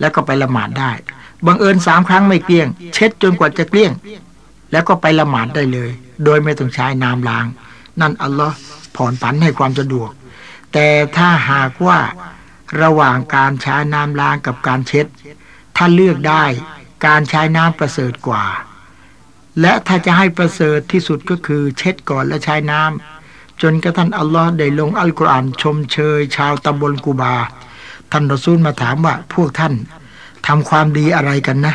[0.00, 0.92] แล้วก็ไปละหมาดได้
[1.46, 3.92] บังเอิญสามครั้งไม่เกลี้ยง เช็ดจนกว่าจะเกลี้ยง
[4.72, 5.90] แล้วก็ไปละหมาดได้เลย
[6.24, 7.46] โดยไม่ต้องใช้น้ำล้าง
[8.00, 8.56] นั่นอัลลอฮ์
[8.96, 10.10] ผ่อนผันให้ความสะดวก
[10.72, 11.98] แต่ถ้าหากว่า
[12.82, 15.06] ระหว่างการใช้น้ำล้างกับการเช็ด
[15.76, 16.44] ถ้าเลือกได้
[17.06, 18.44] การใช้น้ำประเสริฐกว่า
[19.60, 23.17] และถ้าจะให้ประเสริฐที่สุดก็คือเช็ดก่อนและใช้น้ำ
[23.62, 27.34] จนกระทั่งอัลลอฮ์ได้ลงอัลกุรอานชมเชย ชาวตำบลกูบา
[28.12, 29.74] ท่านรอซูลมาถามว่าพวกท่าน
[30.46, 31.74] ทำความดีอะไรกันนะ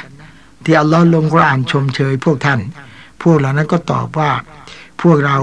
[0.64, 2.60] ที่อัลลอฮ์ลงกุรอานชมเชย พวกท่าน
[3.22, 4.32] พวกเหล่านั้นก็ตอบว่า
[5.02, 5.38] พวกเรา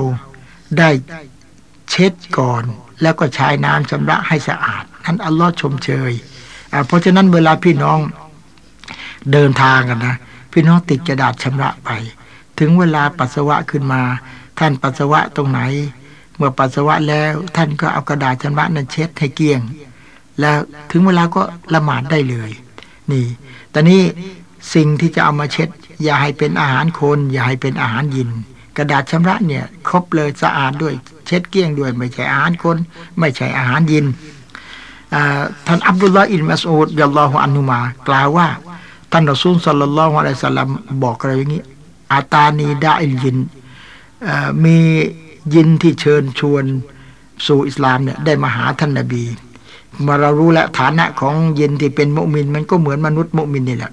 [0.79, 0.91] ได้
[1.91, 2.63] เช็ดก่อน
[3.03, 6.13] แล้วก็ใช้น้ำชำระให้สะอาดนั้นอัลลอฮ์ชมเชย
[6.87, 7.99] เพราะฉะนั้นเวลาพี่น้อง
[9.33, 10.17] เดินทางกันนะ
[10.53, 11.91] พี่น้องติดกระดาษชำระไป
[12.59, 14.03] ถึงเวลาปัสสาวะขึ้นมา
[14.59, 15.61] ท่านปัสสาวะตรงไหน
[16.41, 19.61] เมื่อปัสสาวะแล้วท่านก็เอากระดาษชำระนั้นเช็ดให้เกลี้ยง
[20.41, 20.59] แล้ว
[20.91, 21.43] ถึงเวลาก็
[21.75, 22.51] ละหมาดได้เลย
[23.11, 23.27] นี่
[23.71, 24.03] แต่นี้
[24.75, 25.69] สิ่งที่จะเอามาเช็ด
[26.03, 28.31] อย่าให้เป็นอาหารคน อย่าให้เป็นอาหารยิน
[28.77, 30.95] กระดาษชำระเนี่ย ครบเลยสะอาดด้วย
[31.27, 32.77] เช็ดเกลี้ยงด้วย ไม่ใช่อาหารคน
[33.19, 34.07] ไม่ใช่อาหารยิน
[35.67, 38.49] ท่านอับดุลลาอินมัสอูดยัลลอฮุอันนุมากล่าวว่า
[39.13, 40.69] ท่านรอซูลสัลลัลลอฮุอะลัยฮิสลลัม
[41.05, 41.63] บอกอะไรอย่างนี้
[42.13, 43.39] อาตานีดาอิลยิน
[44.65, 44.79] มี
[45.55, 46.65] ยินที่เชิญชวน
[47.47, 49.25] สู่อิสลามเนี่ยได้มาหาท่านนบี
[50.07, 53.93] มาเรารู้แล้วฐานะของยินที่เป็นมุมิน มันก็เหมือนมนุษย์มุมินนี่แหละ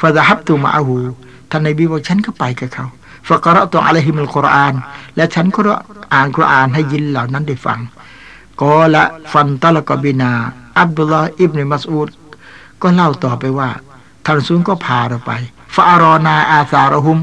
[0.00, 0.96] ฟาซาฮับตูมาอาหู
[1.50, 2.86] ท่านนบีบอกฉันก็ไปกับเขา
[3.28, 4.74] ฟะกระตัวอะลัยฮิมุลกุรอาน
[5.16, 5.60] และฉันก็
[6.14, 7.80] อ่านกุรอานให้ยินเหล่านั้นได้ฟัง
[8.60, 10.30] ก็ละฟันตะละกบินา
[10.78, 12.08] อับดุลลาห์อิบเนมัสอูด
[12.82, 13.68] ก็เล่าต่อไปว่า
[14.24, 15.30] ท่านซุนก็พาเราไป
[15.74, 17.18] ฟาอารอนาอาซารหุม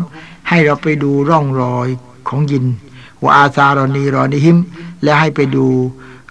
[0.49, 1.87] ให้เราไปดูร่องรอย
[2.27, 2.65] ของยิน
[3.23, 4.57] ว่าอาซารอนีรอนิหิม
[5.03, 5.65] และให้ไปดู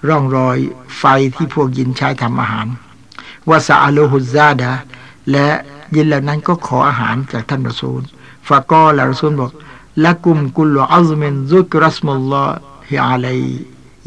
[0.09, 0.59] ร่องรอย
[0.99, 2.67] ไฟที่พวกยินใช้ทำอาหาร
[3.49, 4.71] ว่าซาอโลฮุซาดะ
[5.31, 5.49] และ
[5.95, 8.01] ยินเหล่านั้นก็ขออาหารจากท่านรอซูล
[8.49, 9.51] ฟากอละรอซูลบอก
[10.05, 12.45] ละกุมกุลอัลมินซุกรัสมุลลอ
[12.89, 13.39] ฮิอาลัย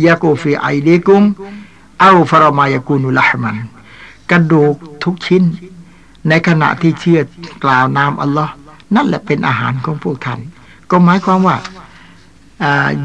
[0.05, 1.23] ยากูฟีไอเดกุม
[2.01, 3.57] เอาฟารมายกูนุลหมัน
[4.31, 5.43] กระดูกทุกชิ้น
[6.27, 7.21] ในขณะที่เชื่อ
[7.63, 8.53] กล่าวนามอัลลอฮ์
[8.95, 10.39] นั่นแหละเป็นอาหารของพวกท่าน
[10.91, 11.57] ก็หมายความว่า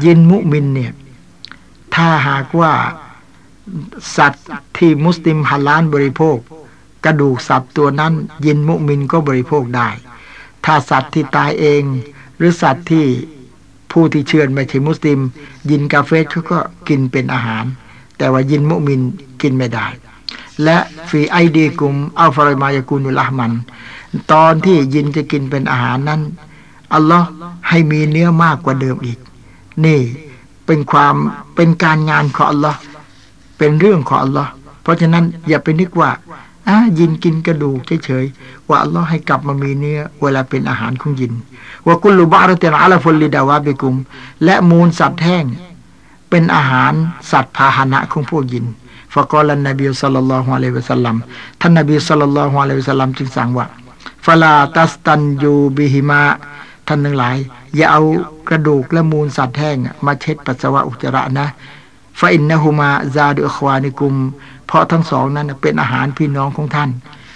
[0.03, 0.93] ยินมุมินเนี่ย
[1.95, 2.73] ถ้าหากว่า
[4.17, 4.45] สัตว์
[4.77, 6.37] ที่มุสลิมฮัลลานบริโภค
[7.05, 8.13] กระดูกสัตว์ตัวนั้น
[8.45, 9.89] ยินมุมินก็บริโภคได้
[10.65, 11.83] ถ้าสัตว์ที่ตายเอง
[12.37, 13.05] หรือสัตว์ที่
[13.91, 15.19] ผู้ที่เชื่อไม่ใช่มุสลิม
[15.69, 17.65] ยินกาเฟสเขาก็กินเป็นอาหาร
[18.17, 19.01] แต่ว่ายินมุมิน
[19.41, 19.87] กินไม่ได้
[20.63, 20.77] และ
[21.09, 23.51] ฟีไอดีกุมอัลฟารมายากุนุลห์มัน
[24.31, 26.21] ตอนที่ยินจะกินเป็นอาหารนั้น
[26.93, 27.27] อัลลอฮ์
[27.69, 29.19] ให้มีเนื้อมากกว่าเดิมอีก
[29.85, 29.99] นี่
[30.65, 31.15] เป็นความ
[31.55, 32.79] เป็นการงานของอัลลอฮ์
[33.57, 34.51] เป็นเรื่องของอัลลอฮ์
[34.83, 36.11] เพราะฉะนั้นอย่าไปนึกว่า
[36.67, 41.33] อ่ายินกินกระดูกเฉยๆว่าอัลลอฮ์ให้กลับมามีเนื้อ เวลาเป็นอาหารของยิน
[41.85, 43.95] وكل بعرة علف لدوابكم
[44.43, 45.45] และมูลสัตว์แห้ง
[46.29, 46.93] เป็นอาหาร
[47.31, 48.65] สัตว์พาหนะของพวกยิน
[49.13, 51.15] فقال النبي صلى الله عليه وسلم
[51.61, 53.65] ท่านนบีสัลลัลลอฮุอะลัยฮิวะสัลลัมจึงสั่งว่า
[54.25, 56.23] ฟลาตัสตันยูบิฮิมา
[56.87, 57.37] ท่านทั้งหลาย
[57.75, 58.01] อย่าเอา
[58.49, 61.47] กระดูกและมูลสัตว์แห้งมาเช็ดปัสสาวะอุจจาระนะ
[62.19, 64.15] ฟาอินนะฮูมาซาดุอควานิกุม
[64.67, 66.89] เพราะทั้งสองนั้นเป็นอาหารพี่น้องของท่าน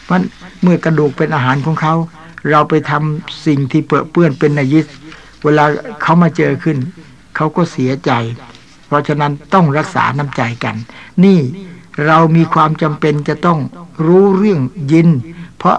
[0.06, 0.20] เพราะ
[0.62, 1.94] เมื่อกระดูกเป็นอาหารของเขา
[2.50, 4.86] เราไปทำสิ่งที่เปื้อเปื้อนเป็นนายิส
[5.44, 5.66] เวลา
[6.02, 6.78] เขามาเจอขึ้น
[7.36, 8.12] เขาก็เสียใจ
[8.88, 10.76] เพราะฉะนั้นต้องรักษาน้ำใจกัน
[11.24, 11.40] นี่
[12.08, 13.60] เรามีความจำเป็นจะต้อง
[14.06, 15.10] รู้เรื่องยิน
[15.58, 15.78] เพราะ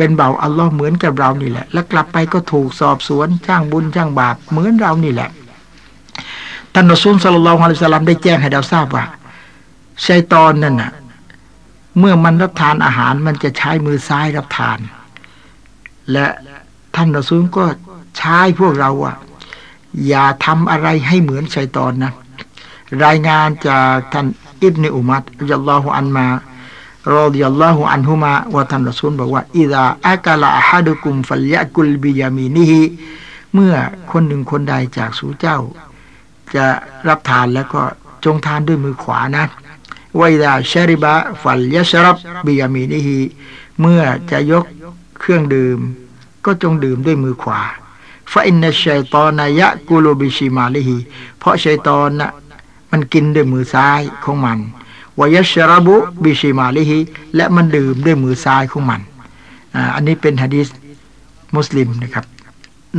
[0.00, 5.30] เป็นเบาอัลลอฮ์เหมือนกับเรานี่แหละ แล้วกลับไปก็ถูกสอบสวนช่างบุญช่างบาปเหมือนเรานี่แหละ
[6.74, 9.04] ท่านอซูลสัลลัลอฮุอะลัยฮิสลามได้แจ้งให้เราทราบว่า
[10.06, 10.92] ชัยตอนนั่นน่ะ
[11.98, 14.78] เมื่อมันรับทานอาหารมันจะใช้มือซ้ายรับทาน
[16.12, 16.26] และ
[16.94, 17.64] ท่านอซูลก็
[18.18, 19.16] ใช้พวกเราอะ
[20.08, 22.12] อย่าทำอะไรให้เหมือนชัยตอนนะ
[23.04, 24.26] รายงานจากท่าน
[24.62, 26.26] อิบเนอุมัดยัลลอฮุอันมา
[27.08, 32.82] รอดิยัลลอฮุอันฮุมาว่าท่านรอซูลบอกว่าอิดาอักลาอะฮัดุกุมฟัลยะกุลบิยามีนิฮิ
[33.54, 33.74] เมื่อ
[34.10, 35.58] คนหนึ่งคนใดจากสู่เจ้า
[36.54, 36.66] จะ
[37.08, 37.82] รับทานแล้วก็
[38.24, 39.44] จงทานด้วยมือขวานะ
[40.18, 43.18] วอิดาชริบะฟัลยะชรับบิยามีนิฮิ
[43.80, 44.64] เมื่อจะยก
[45.20, 45.78] เครื่องดื่ม
[46.44, 47.60] ก็จงดื่มด้วยมือขวา
[48.32, 50.98] فإن الشيطان يأكل بشماله
[51.38, 52.30] เพราะชัยตอนน่ะ
[52.90, 54.58] มันกินด้วยมือซ้ายของมัน
[55.18, 56.98] ويشرب بشماله
[57.36, 59.00] และมันดื่มด้วยมือซ้ายของมัน
[59.94, 60.68] อันนี้เป็นฮะดีษ
[61.56, 62.24] มุสลิมนะครับ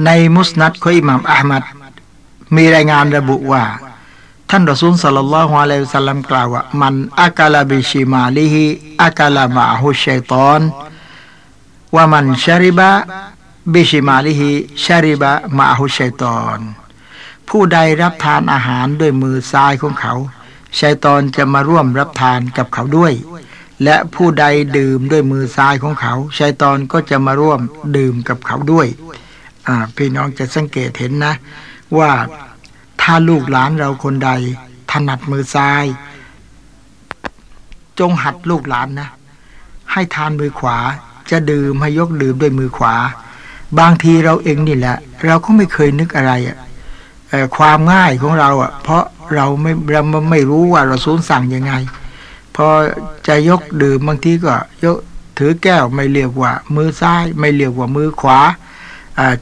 [0.06, 1.64] ในมุสนัดของอิหม่ามอะห์มัด
[2.56, 3.64] มีรายงานระบุว่า
[4.50, 8.66] ท่านรอซูลصلى الله عليه وسلمกล่าวว่าمن أكل بشماله
[9.02, 10.62] อากาลามาฮุชัยตอน
[11.96, 12.92] ว่ามันชาริบะ
[13.74, 14.52] บิชิมาลิฮิ
[14.86, 16.60] ชาริบะมาฮุชัยตอน
[17.50, 20.14] ผู้ใดรับทานอาหารด้วยมือซ้ายของเขา
[20.80, 23.14] ชัยตอนจะมาร่วมรับทานกับเขาด้วย
[23.84, 24.46] และผู้ใด
[24.78, 27.60] ดื่มด้วยมือซ้ายของเขาชัยตอนก็จะมาร่วม
[27.98, 28.88] ดื่มกับเขาด้วย
[29.96, 31.34] พี่น้องจะสังเกตเห็นนะ
[31.98, 32.12] ว่า
[33.02, 34.30] ถ้าลูกหลานเราคนใด
[34.92, 35.86] ถนัดมือซ้าย
[38.00, 39.10] จงหัดลูกหลานนะ
[39.92, 40.78] ให้ทานมือขวา
[41.32, 42.96] จะดื่มให้ยกดื่มด้วยมือขวา
[43.80, 46.58] บางทีเราเองนี่แหละ เราก็ไม่เคยนึกอะไรอะ
[47.58, 49.04] ความง่ายของเราอะ เพราะ
[49.36, 51.74] เราไม่เราไม่รู้ว่าเราสูนสั่งยังไง
[52.56, 52.68] พอ
[53.28, 54.98] จะยกดื่มบางทีก็ยก
[55.38, 58.40] ถือแก้วไม่เรียกว่า มือซ้าย ไม่เรียกว่ามือขวา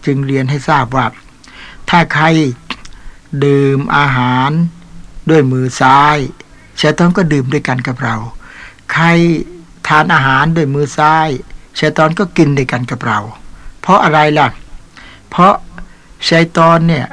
[0.05, 1.05] จึงเรียนให้ทราบว่า
[1.89, 2.25] ถ้าใคร
[3.45, 4.49] ดื่มอาหาร
[5.29, 6.17] ด้วยมือซ้าย
[6.79, 8.15] ชาตอนก็ดื่มด้วยกันกับเรา
[8.93, 9.05] ใคร
[9.87, 11.27] ทานอาหารด้วยมือซ้าย
[11.79, 13.19] ชาตอนก็กินด้วยกันกับเรา
[13.81, 14.47] เพราะอะไรล่ะ
[15.29, 15.53] เพราะ
[16.29, 17.05] ชายตอนเนี่ย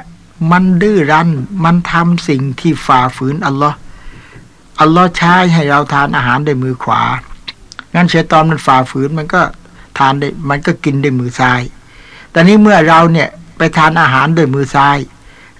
[0.51, 1.29] มันดื้อรั้น
[1.63, 3.77] มันทำสิ่งที่ฝ่าฝืนอัลลอฮ์
[4.79, 7.01] อัลลอฮ์ใช้ให้เราทานอาหารด้วยมือขวา
[7.93, 9.41] งั้นชายตอนมันฝ่าฝืนมันก็
[9.97, 11.61] ทานได้มันก็กินด้วยมือซ้าย
[12.31, 14.97] แต่นี้เมื่อเราเนี่ยไปทานอาหารด้วยมือซ้าย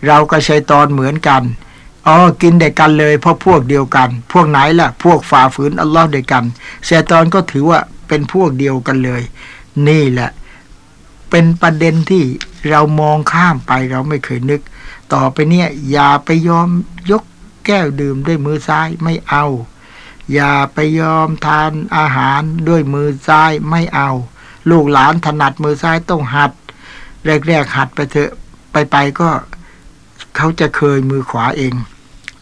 [0.06, 1.44] เรากับชายตอนเหมือนกัน
[2.08, 6.44] อ๋อ กินเด็กกันเลยเพราะพวกเดียวกัน พวกไหนล่ะ พวกฝ่าฝืนอัลลอฮ์เดียวกัน
[6.88, 9.22] ชายตอนก็ถือว่าเป็นพวกเดียวกันเลย
[9.88, 10.30] นี่แหละ
[11.30, 12.24] เป็นประเด็นที่
[12.70, 14.62] เรามองข้ามไปเราไม่เคยนึก
[15.14, 16.70] ต่อไปเนี่ยอย่าไปยอม
[17.12, 17.24] ยก
[17.66, 19.46] แก้วดื่มด้วยมือซ้ายไม่เอา
[20.34, 24.10] อย่าไปยอมทานอาหารด้วยมือซ้ายไม่เอา
[24.70, 26.52] ลูกหลานถนัดมือซ้ายต้องหัด
[27.26, 28.32] แรกๆหัดไปเถอะ
[28.72, 29.30] ไปไปก็
[30.36, 31.74] เขาจะเคยมือขวาเอง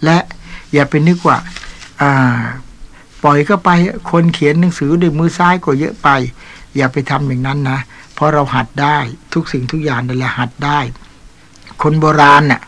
[0.04, 0.18] และ
[0.74, 1.38] อย่าไปนึกว่า
[2.02, 2.12] อ่า
[3.24, 3.70] ปล่อยก็ไป
[4.12, 6.10] คนเขียนหนังสือด้วยมือซ้ายก็เยอะไป
[6.76, 7.80] อย่าไปทำอย่างนั้นนะ
[8.16, 8.98] เพราะเราหัดได้
[9.34, 10.80] ทุกสิ่งทุกอย่างนั่แหละหัดได้
[11.82, 12.62] คนโบราณเนี่ย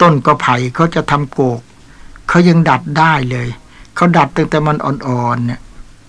[0.00, 1.60] ต้นกระไผ่เขาจะทำโกก
[2.28, 3.48] เขายังดัดได้เลย
[3.94, 5.60] เขาดัดตั้งแต่มันอ่อนๆเนี่ย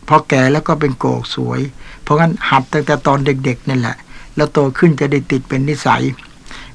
[0.07, 1.59] พอแก่แล้วก็เป็นโกกสวย
[2.03, 3.97] เพราะงั้นหัดตั้งแต่ตอนเด็กๆนี่แหละ
[4.35, 6.03] แล้วโตขึ้นจะได้ติดเป็นนิสัย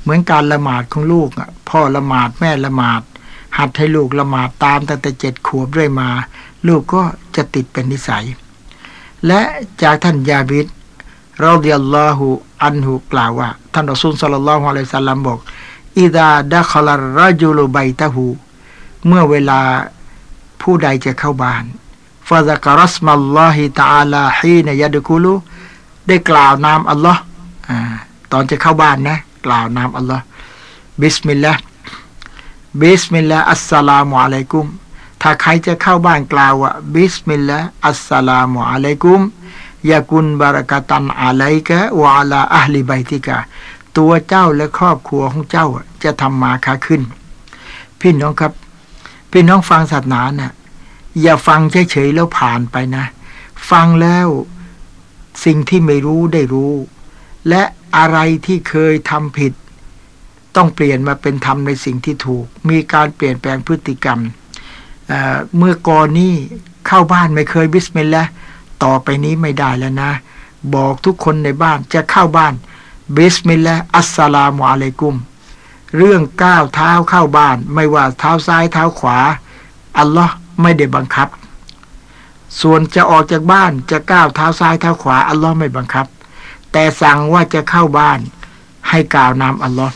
[0.00, 3.02] เหมือนการละหมาดของลูกอะ พ่อละหมาดแม่ละหมาด
[3.58, 6.08] หัดให้ลูกละหมาดตามตั้งแต่เจ็ดขวบเรื่อยมา
[6.68, 7.02] ลูกก็
[7.36, 8.24] จะติดเป็นนิสัย
[9.26, 9.40] และ
[9.82, 10.66] จากท่านยาบิด
[11.42, 12.26] ราเดียลลอฮู
[12.64, 15.38] عنهกล่าวว่า ท่านอัสลสัลลัลลอฮุอะลัยฮิสัลลัมบอก
[16.00, 18.26] إذا دخل الرجل بيته
[19.06, 19.60] เมื่อเวลา
[20.60, 21.64] ผู้ใดจะเข้าบ้าน
[22.28, 25.32] فذكر اسم الله تعالى حين يدخل
[26.06, 27.20] ได้กล่าวนามอัลลอฮ์
[28.32, 30.22] ตอนจะเข้าบ้านนะ กล่าวนามอัลลอฮ์
[31.00, 31.62] บิสมิลลาห์
[32.80, 34.66] บิสมิลลาห์อัสสลามุอะลัยกุม
[35.22, 39.20] ถ้าใครจะเข้าบ้านกล่าวว่าบิสมิลลาห์อัสสลามุอะลัยกุม
[39.90, 43.38] ยากุนบารักตันอะไลกะวะลาอัลลิไบติกะ
[43.96, 45.66] ตัวเจ้าและครอบครัวของเจ้า
[46.04, 47.02] จะทำมาค้าขึ้น
[48.00, 48.52] พี่น้องครับ
[49.32, 50.52] พี่น้องฟังศาสนานะ่ะ
[51.22, 53.04] อย่าฟังเฉยๆแล้วผ่านไปนะ
[53.70, 54.28] ฟังแล้ว
[55.44, 56.72] สิ่งที่ไม่รู้ได้รู้
[57.48, 57.62] และ
[57.96, 59.52] อะไรที่เคยทำผิด
[60.56, 64.20] ต้องเปลี่ยนมาเป็นทำในสิ่งที่ถูก มีการเปลี่ยนแปลงพฤติกรรม
[65.08, 66.32] เมื่อก่อนนี้
[66.86, 68.24] เข้าบ้านไม่เคยบิสมิลลาห์
[68.82, 70.10] ต่อไปนี้ไม่ได้แล้วนะ
[70.74, 72.54] บอกทุกคนในบ้านจะเข้าบ้าน
[73.16, 75.14] บิสมิลลาห์อัสสลามุอะลัยกุม
[75.96, 79.18] เรื่องก้าวเท้าเข้าบ้าน ไม่ว่าเท้าซ้ายเท้าขวา
[79.98, 81.28] อัลลอฮ์ไม่ได้บังคับ
[82.60, 86.06] ส่วนจะออกจากบ้านจะก้าวเท้าซ้ายเท้าขวา อัลลอฮ์ไม่บังคับ
[86.72, 88.18] แต่สั่งว่าจะเข้าบ้าน
[88.88, 89.94] ให้กล่าวนามอัลลอฮ์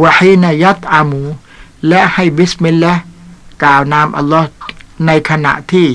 [0.00, 1.22] وحين يطعم
[1.88, 3.00] และให้บิสมิลลาห์
[3.64, 4.48] กล่าวนามอัลลอฮ์
[5.06, 5.88] ในขณะที่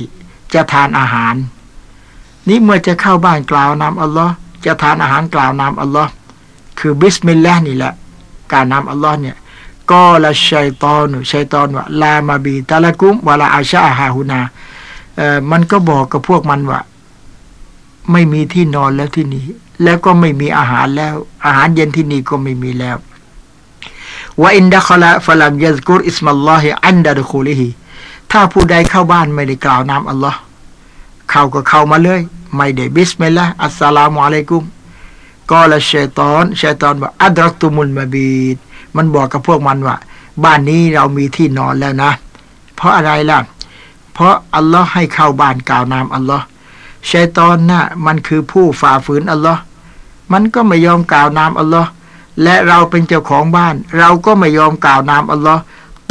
[0.53, 1.35] จะทานอาหาร
[2.47, 4.33] นี่เมื่อจะเข้าบ้านกล่าวนามอัลลอฮ์
[4.65, 6.11] จะทานอาหารกล่าวนามอัลลอฮ์
[6.79, 7.93] คือบิสมิลลาห์นี่แหละ
[8.53, 9.35] การนำอัลลอฮ์เนี่ย
[9.91, 14.39] ก็ละชัยตอนชัยตอนว่าลามาบีตะละกุมวะลาอาชาฮาฮุนา
[15.17, 16.79] เอ่อมันก็บอกกับพวกมันว่า
[18.11, 19.43] ไม่มีที่นอนแล้วที่นี่
[19.83, 22.97] แล้วก็ไม่มีอาหารแล้ว อาหารเย็นที่นี่ก็ไม่มีแล้ว
[24.41, 27.69] وإن دخل فلم يذكر اسم الله عند دخوله
[28.31, 30.39] ถ้าผู้ใดเข้าบ้านไม่ได้กล่าวนามอัลลอฮ์
[31.29, 32.21] เข้าก็เข้ามาเลย
[32.55, 34.63] ไม่ได้บิสมิลลาห์อัสสลามุอะลัยกุม
[35.51, 38.57] قال الشيطان ชัยตอนว่า أدركتم المبيت
[38.95, 39.95] มันบอกกับพวกมันว่า
[40.43, 42.11] บ้านนี้เรามีที่นอนแล้วนะ
[42.75, 43.39] เพราะอะไรล่ะ
[44.13, 46.45] เพราะอัลลอฮ์ให้เข้าบ้านกล่าวนามอัลลอฮ์
[47.11, 49.61] ชัยตอนน่ะมันคือผู้ฝ่าฝืนอัลลอฮ์
[50.31, 51.89] มันก็ไม่ยอมกล่าวนามอัลลอฮ์
[52.43, 55.61] และเราเป็นเจ้าของบ้าน เราก็ไม่ยอมกล่าวนามอัลลอฮ์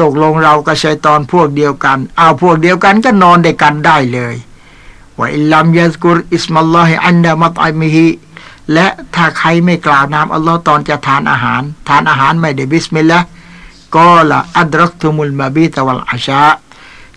[0.01, 4.35] ตกลงเรากับชัยตอนพวกเดียวกัน เอาพวกเดียวกันก็นอนด้วยกันได้เลย
[5.19, 8.09] وإن لم يذكر اسم الله عند مطعمه
[8.73, 13.21] และถ้าใครไม่กล่าวนามอัลลอฮ์ตอนจะทานอาหาร ทานอาหารไม่ได้บิสมิลละ
[13.97, 16.43] ก็ละอัดรักตุมุลมาบีตะวัลอาชา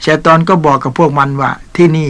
[0.04, 2.10] ชาตอนก็บอกกับพวกมันว่า ที่นี่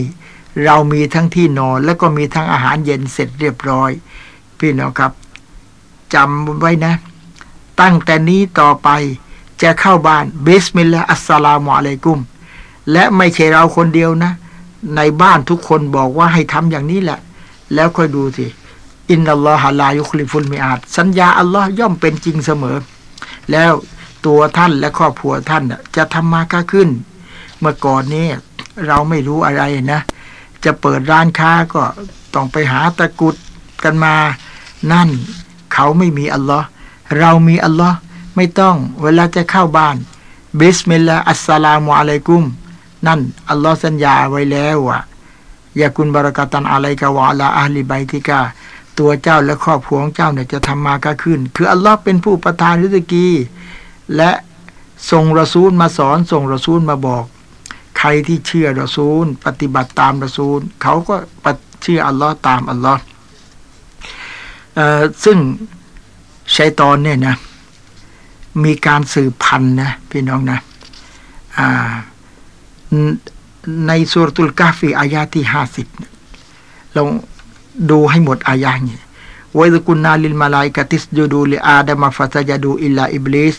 [0.64, 3.92] เรามีทั้งที่นอน แล้วก็มีทั้งอาหารเย็นเสร็จเรียบร้อย
[4.60, 5.12] พี่น้องครับ
[6.14, 6.94] จำไว้นะ
[7.82, 8.90] ตั้งแต่นี้ต่อไป
[9.62, 12.20] จะเข้าบ้านบิสมิลลาอัสสลามุอะลัยกุม
[12.92, 14.32] และไม่ใช่เราคนเดียวนะ
[14.96, 17.20] ในบ้านทุกคนบอกว่าให้ทำอย่างนี้แหละ
[17.74, 18.46] แล้วค่อยดูสิ
[19.12, 22.78] อินนัลลอฮะลายุคลิฟุลมิอาดสัญญาอัลลอฮ์ย่อมเป็นจริงเสมอ
[23.52, 23.72] แล้ว
[24.26, 25.64] ตัวท่านและครอบครัวท่าน
[25.96, 26.90] จะทำมาค้าขึ้น
[27.60, 28.28] เมื่อก่อนนี้
[28.88, 30.02] เราไม่รู้อะไรนะ
[30.66, 31.84] จะเปิดร้านค้าก็
[32.34, 33.36] ต้องไปหาตะกุด
[33.84, 34.16] กันมา
[34.92, 35.10] นั่น
[35.74, 36.68] เขาไม่มีอัลลอฮ์
[37.20, 37.98] เรามีอัลลอฮ์
[38.36, 39.96] ไม่ต้อง เวลาจะเข้าบ้าน
[40.60, 42.44] บิสมิลลาอัสสลามุอะลัยกุม
[43.08, 43.20] นั่น
[43.50, 45.00] อัลลอฮ์สัญญาไว้แล้วว่า
[45.82, 48.40] ยากุนบารักตันอะไรกะวะลาอัลลิไบติกา
[48.98, 53.30] ตัวเจ้าและครอบครัวของเจ้าเนี่ยจะทำมาก็ขึ้น คืออัลลอฮ์เป็นผู้ประทานริสกี
[54.16, 54.32] และ
[55.12, 57.26] ส่งรอซูลมาสอนส่งรอซูลมาบอก
[57.98, 61.16] ใครที่เชื่อรอซูล ปฏิบัติตามรอซูล เขาก็
[61.82, 63.02] เชื่ออัลลอฮ์ตามอัลลอฮ์
[65.24, 65.38] ซึ่ง
[66.56, 67.36] ชัยตอนเนี่ยนะ
[68.64, 70.60] มีการสืบพันธุ์นะพี่น้องนะ
[71.58, 71.94] อ่า
[73.88, 75.88] ในสุรตุลกาฟีอายาที่ห้าสิบ
[76.96, 77.08] ลอง
[77.90, 79.02] ดูให้หมดอายาเนี่ย
[79.58, 83.56] وإذ قلنا للملائكة اسجدوا لآدم فسجدوا إلا إبليس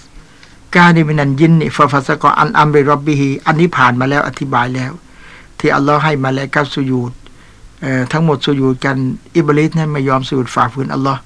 [0.75, 4.93] كان من الجن ففسق عن أمر ربهอันนี้ผ่านมาแล้วอธิบายแล้ว
[5.59, 7.13] ที่อัลลอฮ์ให้มาลาอิกาสุยูด
[8.13, 8.97] ทั้งหมดสุยูดกัน
[9.37, 11.21] อิบลิสนั้นไม่ยอมสุยูดฝ่าฝืนอัลลอฮ์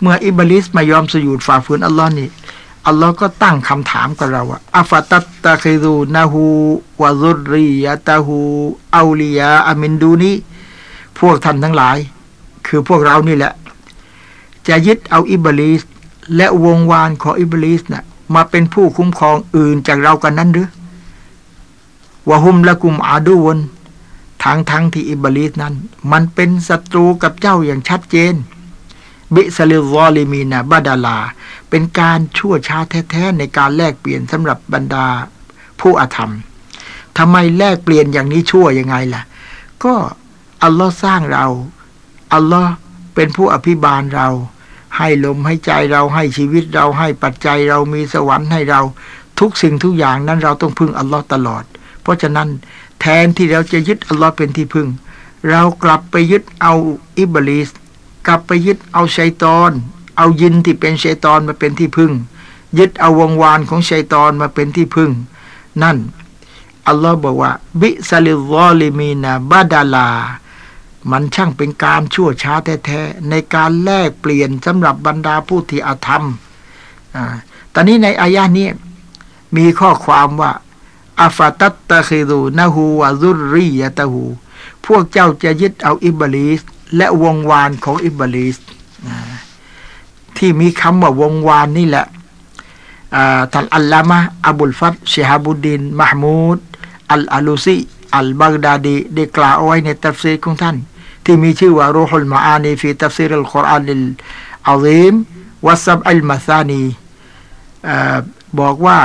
[0.00, 2.28] เมื่ออิบลิสไม่ยอมสุยูดฝ่าฝืนอัลลอฮ์นี่
[2.86, 6.42] อัลลอฮ์ก็ตั้งคำถามกับเราว่าأفتتخذونه
[7.02, 10.34] وذريته أولياء من دوني
[11.18, 11.98] พวกท่านทั้งหลาย
[12.66, 13.52] คือพวกเรานี่แหละ
[14.68, 15.82] จะยึดเอาอิบลิส
[16.36, 18.04] และวงวานของอิบลิสน่ะ
[18.34, 20.68] มาเป็นผู้คุ้มครองอื่นจากเรากันนั้นหรือ
[22.28, 23.58] وهم لكم عدو
[24.42, 25.74] ทางทั้งที่อิบลิสนั้น
[26.12, 28.34] มันเป็นศัตรูกับเจ้าอย่างชัดเจน
[29.34, 31.18] بئس للظالمين بدلا
[31.70, 32.78] เป็นการชั่วช้า
[33.10, 35.06] แท้ๆในการแลกเปลี่ยนสำหรับบรรดา
[35.80, 36.32] ผู้อาธรรม
[37.18, 39.22] ทำไมแลกเปลี่ยนอย่างนี้ชั่วยังไงล่ะ
[39.84, 39.94] ก็
[40.62, 41.46] อัลลอฮ์สร้างเรา
[42.34, 42.72] อัลลอฮ์
[43.14, 44.28] เป็นผู้อภิบาลเรา
[44.96, 48.80] ให้ลมให้ใจเราให้ชีวิตเราให้ปัจจัยเรามีสวรรค์ให้เรา
[49.40, 51.64] ทุกสิ่งทุกอย่างนั้นเราต้องพึ่งอัลลอฮ์ตลอด
[52.02, 52.48] เพราะฉะนั้น
[53.00, 54.88] แทนที่เราจะยึดอัลลอฮ์เป็นที่พึ่ง
[55.50, 56.74] เรากลับไปยึดเอา
[57.18, 57.70] อิบลิส
[58.26, 59.70] กลับไปยึดเอาชัยตอน
[60.16, 62.12] เอายินที่เป็นชัยตอนมาเป็นที่พึ่ง
[62.78, 65.10] ยึดเอาวงวานของชัยตอนมาเป็นที่พึ่ง
[65.82, 65.98] นั่น
[66.86, 70.08] อัลลอฮ์บอกว่า บิซาลิลอลิมีนาบาดาลา
[71.10, 76.24] มันช่างเป็นการชั่วช้าแท้ๆในการแลกเปลี่ยนสำหรับบรรดาผู้ที่อาธรรม
[77.14, 77.24] อ่า
[77.74, 78.68] ตอนนี้ในอายะนี้
[79.56, 80.52] มีข้อความว่า
[81.20, 84.22] อัฟตัตตะคิดูนะฮูวะซุรียะตะฮู
[84.86, 86.60] พวกเจ้าจะยึดเอาอิบลิส
[86.96, 88.58] และวงวานของอิบลิส
[90.36, 92.06] ที่มีคำว่าวงวานนี่แหละ
[93.52, 96.58] ท่านอัลลามะอับุลฟัตเชฮาบุดินมหมูด
[97.12, 97.76] อัลอาลูซี
[98.16, 100.76] อัลบักดาดีได้กล่าวเอาไว้ในตัฟซีรของท่าน
[101.24, 105.14] ที่มีชื่อว่าروح المعاني في تفسير القرآن العظيم
[105.66, 106.82] والسبع المثاني
[108.60, 108.98] บอกว่า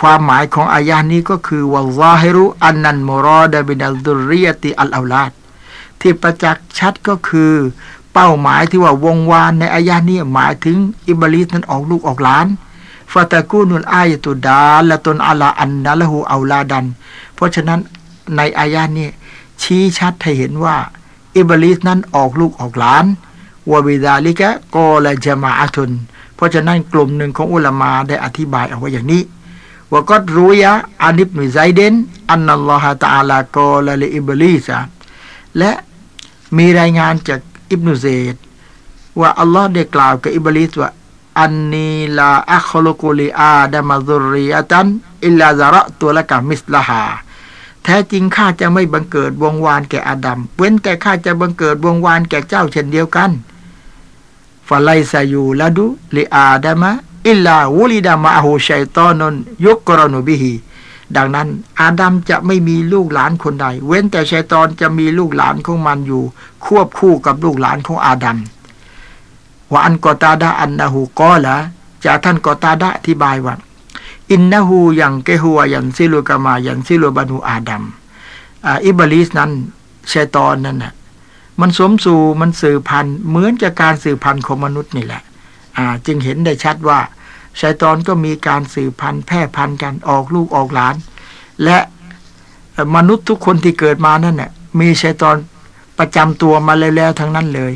[0.00, 5.32] ความหมายของอายานี้ก็คือوالظاهر أن المراد من الذرية الأولاد
[6.04, 7.52] ที่ประจักษ์ชัดก็คือ
[8.12, 10.78] เป้าหมายที่ว่าวงวานในอายานี้หมายถึง
[11.08, 12.46] อิบลิสนั้นออกลูกออกหลาน
[13.12, 16.86] ฟาตะกูนุลอายตุดาละตนอลาอันนัลหูเอาลาดัน
[17.34, 17.80] เพราะฉะนั้น
[18.36, 19.08] ในอายานี้
[19.62, 20.76] ชี้ชัดให้เห็นว่า
[21.36, 23.04] อิบลิสนั้นออกลูกออกหลาน
[23.70, 25.92] วะบิดาลิกะกอละจมาอัตุน
[26.34, 29.22] เพราะฉะนั้นกลุ่มหนึ่งของอุลามาได้อธิบายเอาไว้อย่างนี้
[29.92, 31.94] ว่าก็รู้ยะอานิบนุไซเดน
[32.30, 34.68] أن الله تعالى قال لإبليس
[35.58, 35.70] และ
[36.56, 37.40] มีรายงานจาก
[37.70, 38.36] อิบนุเซด
[39.20, 40.90] ว่าอัลลอฮ์ได้กล่าวกับอิบลิสว่า
[41.40, 47.02] إني لا أخلق لآدم ذرية إلا ذرأت لك مثلها
[47.82, 53.30] แท้จริงข้าจะไม่บังเกิดวงวานแก่อาดัมเว้นแต่ข้าจะบังเกิดวงวานแก่เจ้าเช่นเดียวกัน
[54.68, 59.34] فليس يولد لآدم إلا ولد معه شيطان
[59.64, 60.54] ยุกรนุบิฮี
[61.16, 61.48] ดังนั้น
[61.80, 66.22] อาดัมจะไม่มีลูกหลานคนใด เว้นแต่ชัยตอนจะมีลูกหลานของมันอยู่
[66.64, 68.38] ควบคู่กับลูกหลานของอาดัม
[69.70, 71.56] ว่าอันกอตาดาอันนาหูก็ละ
[72.04, 73.54] จากท่านกอตาดาอธิบายว่า
[74.30, 77.82] อินนาหูอย่างเกหัวอย่างซิลูกามาอย่างซิลูบานูอาดัม
[78.84, 79.50] อิบลิสนั้น
[80.12, 80.92] ชัยตอนนั้นน่ะ
[81.60, 85.22] มันสมสู่มันสื่อพันธุ์เหมือนจากการสื่อพันธุ์ของมนุษย์นี่แหละ
[86.06, 86.98] จึงเห็นได้ชัดว่า
[87.60, 90.94] ชัยตอนก็มีการสืบพันธุ์แพร่พันธุ์กันออกลูกออกหลาน
[91.64, 91.78] และ
[92.96, 94.50] มนุษย์ทุกคนที่เกิดมานั่นน่ะ
[94.80, 95.36] มีชัยตอน
[95.98, 97.72] ประจำตัวมาแล้วทั้งนั้นเลย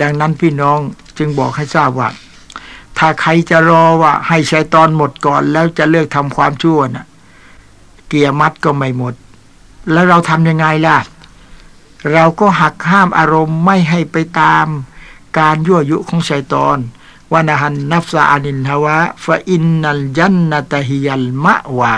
[0.00, 0.78] ดังนั้นพี่น้อง
[1.18, 2.08] จึงบอกให้ทราบว่า
[2.98, 7.06] ถ้าใครจะรอว่าให้ชัยตอนหมดก่อน แล้วจะเลิกทำความชั่วน่ะ
[8.08, 9.14] เกียร์มัดก็ไม่หมด
[9.92, 10.98] แล้วเราทำยังไงล่ะ
[12.12, 14.66] เราก็หักห้ามอารมณ์ไม่ให้ไปตาม
[15.38, 16.78] การยั่วยุของชัยตอน
[17.32, 21.96] วานะฮันนัฟซาอานินฮาวะฟะอินนัลจันนตฮิยัลมะวา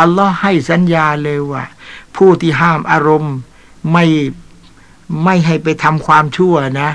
[0.00, 1.64] อัลลอฮ์ให้สัญญาเลยว่า
[2.16, 3.34] ผู้ที่ห้ามอารมณ์
[3.92, 4.04] ไม่
[5.24, 6.90] ไม่ให้ไปทำความชั่วนะ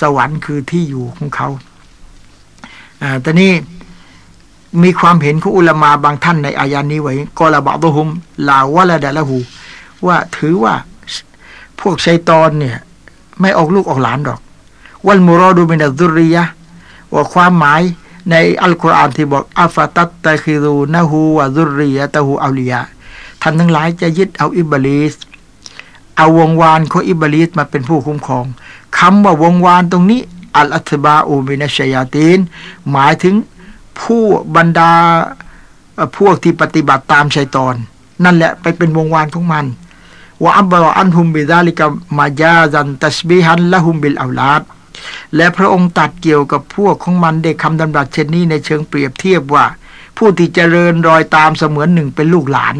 [0.00, 1.48] สวรรค์คือที่อยู่ของเขา
[3.02, 3.52] อ่าตอนนี้
[4.82, 8.08] มีความเห็นของอุลามาบางท่านในอายานี้ไว้กอละบะตุฮุม
[8.48, 9.36] ลาวะละดะละหู
[10.06, 10.74] ว่าถือว่า
[11.80, 12.76] พวกชัยตอนเนี่ย
[13.40, 14.40] ไม่ออกลูกออกหลานหรอก
[15.06, 16.44] والمراد من الذرية
[17.14, 17.82] ว่าความหมาย
[18.30, 22.80] ในอัลกุรอานที่บอกأفتتخذونه وذريته أولياء
[23.42, 25.14] ท่านทั้งหลายจะยึดเอาอิบลิส
[26.16, 28.46] เอาวงวานของอิบลิสมาเป็นผู้คุ้มครอง
[28.98, 30.20] คำว่าวงวานตรงนี้
[30.56, 32.38] الأتباع من الشياطين
[32.90, 33.34] หมายถึง
[34.00, 34.22] ผู้
[34.56, 34.92] บรรดา
[36.16, 37.74] พวกที่ปฏิบัติตามชัยตอน
[38.24, 39.66] นั่นแหละไปเป็นวงวานของมัน
[40.42, 41.80] ว่าอับบะอันฮุมบิดาลิก
[42.18, 44.62] มาจาซันตัสบีฮันละฮุมบิลอาลาด
[45.36, 49.64] และพระองค์ตัดเกี่ยวกับพวกของมันได้คำดำรัสเช่นนี้ในเชิงเปรียบเทียบว่า
[50.18, 52.76] ผู้ที่เจริญรอยตามเสมือนหนึ่งเป็นลูกหลาน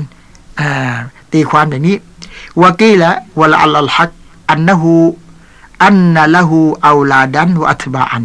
[1.33, 1.97] ตีความอย่างนี้
[2.63, 3.11] วากีละ
[3.41, 4.11] วะลาอัลลฮัก
[4.51, 4.95] อันนะฮู
[5.85, 8.25] อันนะละฮูอัลาดันวอัตบาอัน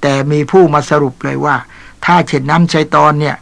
[0.00, 1.56] แต่มีผู้มาสรุปเลยว่า
[2.04, 3.36] ถ้าเช่นนั้นชัยตอนเนี่ย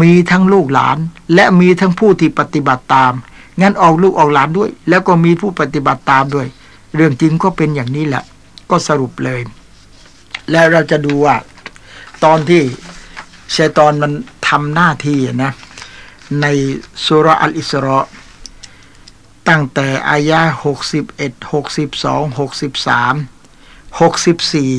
[0.00, 0.98] มีทั้งลูกหลาน
[1.34, 3.12] และมีทั้งผู้ที่ปฏิบัติตาม
[3.60, 6.46] งั้นออกลูกออกหลานด้วย แล้วก็มีผู้ปฏิบัติตามด้วย
[6.94, 8.24] เรื่องจริงก็เป็นอย่างนี้แหละ
[8.70, 9.40] ก็สรุปเลย
[10.50, 11.36] แล้วเราจะดูว่า
[12.24, 12.62] ตอนที่
[13.56, 14.12] ชัยตอนมัน
[14.48, 15.52] ทำหน้าที่นะ
[16.40, 16.46] ใน
[17.06, 17.98] สุรอัลอิสรอ
[19.48, 23.14] ตั้งแต่อายะหกสิบเอ็ดหกสิบสองหกสิบสาม
[24.00, 24.72] หกสิบสี่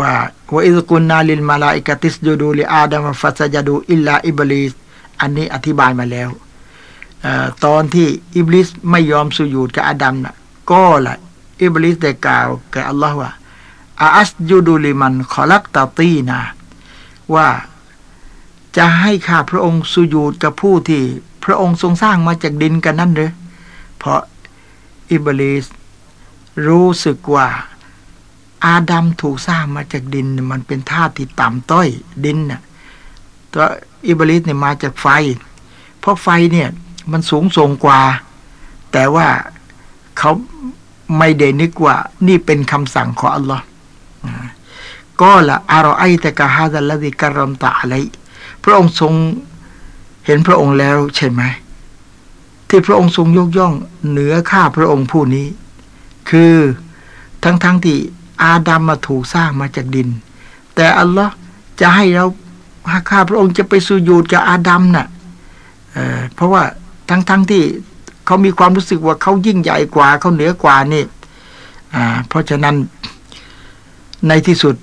[0.00, 0.12] ว่า
[0.52, 4.72] وإذ قلنا للملائكة اسجدوا لآدم فسجدوا إلا إبليس
[5.20, 6.28] อันนี้อธิบายมาแล้ว
[7.24, 7.26] อ
[7.64, 10.34] ตอนที่อิบลิสไม่ยอมสุญูดกับอาดัมนะ
[10.70, 11.16] قال
[11.60, 13.30] อิบลิสได้กล่าวแก่อัลลอฮ์ว่า
[14.00, 16.40] أأسجد لمن خلقت طينا
[17.34, 17.48] ว่า
[18.76, 21.02] จะให้ข้าพระองค์สุญูดกับผู้ที่
[21.44, 23.32] พระองค์ทรงสร้างมาจากดินกันนั่นหรือ
[23.98, 24.20] เพราะ
[25.10, 25.64] อิบลิส
[26.66, 27.46] รู้สึกว่า
[28.64, 31.88] อาดัมถูกสร้างมาจากดิน มันเป็นธาตุที่ต่ำต้อย
[32.24, 32.60] ดินน่ะ
[33.52, 33.64] ตัว
[34.06, 35.06] อิบลิสเนี่ยมาจากไฟ
[36.00, 36.68] เพราะไฟเนี่ย
[37.12, 38.00] มันสูงส่งกว่า
[38.92, 39.28] แต่ว่า
[40.18, 40.30] เขา
[41.18, 41.96] ไม่ได้นึกว่า
[42.26, 43.64] นี่เป็นคำสั่งของอัลลอฮ์
[45.22, 47.94] ก็ละอารอไอแต่กะฮาดัลละดิกรมตะอะไร
[48.64, 49.12] พระองค์ทรง
[50.26, 51.42] เห็นพระองค์แล้วใช่ไหม
[52.68, 53.72] ที่พระองค์ทรงยกย่อง
[54.08, 55.46] เหนือข้าพระองค์ผู้นี้
[56.30, 56.54] คือ
[57.44, 57.98] ทั้งๆทที่
[58.42, 60.08] อาดัมมาถูกสร้างมาจากดิน
[60.74, 61.32] แต่อัลลอฮ์
[61.80, 62.26] จะให้เรา
[63.10, 65.06] ข้าพระองค์จะไปสู่ยูดกับอาดัมนะ่ะ
[65.92, 66.62] เเพราะว่า
[67.08, 67.62] ทั้งๆทที่
[68.26, 71.04] เขามีความรู้สึกว่าเขายิ่งใหญ่กว่าเขาเหนือกว่านี่
[72.28, 72.74] เพราะฉะนั้น
[74.28, 74.74] ในที่สุด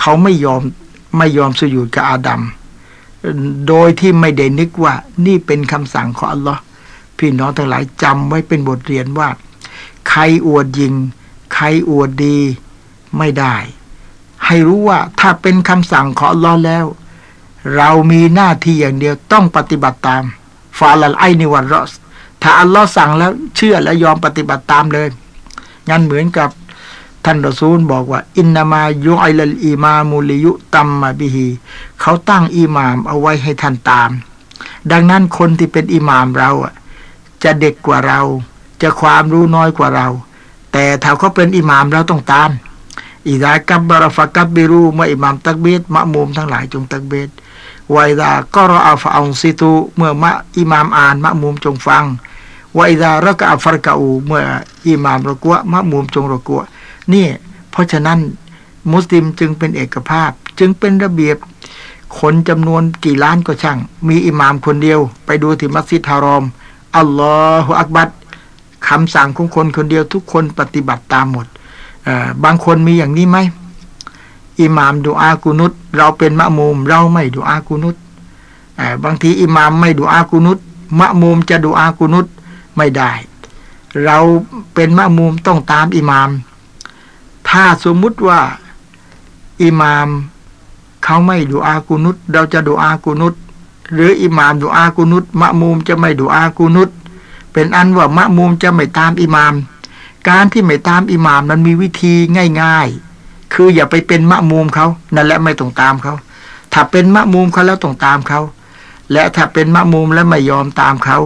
[0.00, 0.62] เขาไม่ยอม
[1.18, 2.42] ไม่ยอมสุญูดกับอาดัม
[3.68, 4.94] โดยที่ไม่ได้นึกว่า
[5.26, 6.60] นี่เป็นคำสั่งของอัลลอฮ์
[7.18, 9.28] พี่น้องทั้งหลายจำไว้เป็นบทเรียนว่า
[10.08, 10.94] ใครอวดยิง
[11.54, 12.38] ใครอวดดี
[13.18, 13.56] ไม่ได้
[14.46, 16.84] ให้รู้ว่าถ้าเป็นคำสั่งของอัลลอฮ์แล้ว
[17.76, 20.24] เรามีหน้าที่อย่างเดียวต้องปฏิบัติตาม
[20.78, 21.92] ฟาลัลไอนิวันรอส
[22.50, 25.08] ถ้าอัลลอฮ์สั่งแล้วเชื่อและยอมปฏิบัติตามเลย
[25.88, 26.50] งั้นเหมือนกับ
[27.24, 31.48] ท่านรอซูลบอกว่า อินนามายุไอลอีมามูลิยุตัมมาบิฮี
[32.00, 34.10] เขาตั้งอิหมามเอาไว้ให้ท่านตาม
[34.90, 36.74] ดังนั้นคนที่เป็นอิหมามเราอะ
[37.42, 38.20] จะเด็กกว่าเรา
[38.82, 40.08] จะความรู้น้อยกว่าเรา
[40.72, 42.50] แต่ถ้าเขาเป็นอิหมามเราต้องตาม
[43.28, 47.28] อิดากับบารฟักับบิรูเมื่ออิหมามตักเบตมะมุมทั้งหลายจงตักเบต
[47.92, 52.04] ไวดาก็รออัฟองซิตูเมื่อมะอิหมามอ่านมะมุมจงฟัง
[52.78, 54.42] ไวดาระกอัฟรกอูเมื่อ
[54.88, 56.60] อิหมามรกัวมะมุมจงรกัว
[57.12, 57.26] นี่
[57.70, 58.18] เพราะฉะนั้น
[58.92, 61.36] มุสลิมจึงเป็นเอกภาพ จึงเป็นระเบียบ
[62.20, 66.44] คนจำนวนกี่ล้านก็ช่าง มีอิหมามคนเดียว ไปดูที่มัสยิดฮารอม
[66.96, 68.08] อัลลอฮฺอักบัด
[68.88, 71.46] คำสั่งของคนคนเดียวทุกคนปฏิบัติตามหมด
[72.44, 73.38] บางคนมีอย่างนี้ไหม
[74.60, 77.96] อิหมามดูอากุนุตเราเป็นมะมุมเราไม่ดูอากุนุต
[79.04, 80.58] บางทีอิหมามไม่ดูอากุนุต
[80.98, 82.26] มะมุมจะดูอากุนุต
[82.78, 83.12] ไม่ได้
[84.04, 84.18] เรา
[84.74, 86.30] เป็นมะมุมต้องตามอิหมาม
[87.48, 88.40] ถ้าสมมุติว่า
[89.62, 90.08] อิหมาม
[91.04, 93.34] เขาไม่ดูอากุนุตเราจะดูอากุนุต
[93.94, 96.90] หรืออิหมามดูอากุนุตมะมุมจะไม่ดูอากุนุต
[97.52, 99.54] เป็นอันว่ามะมุมจะไม่ตามอิหมาม
[100.28, 102.14] การที่ไม่ตามอิหมามมันมีวิธี
[102.62, 102.88] ง่าย
[103.20, 106.14] ๆ คืออย่าไปเป็นมะมุมเขานั่นแหละไม่ต้องตามเขา
[106.72, 108.40] ถ้าเป็นมะมุมเขาแล้วต้องตามเขา
[109.12, 111.18] และถ้าเป็นมะมุมแล้วไม่ยอมตามเขา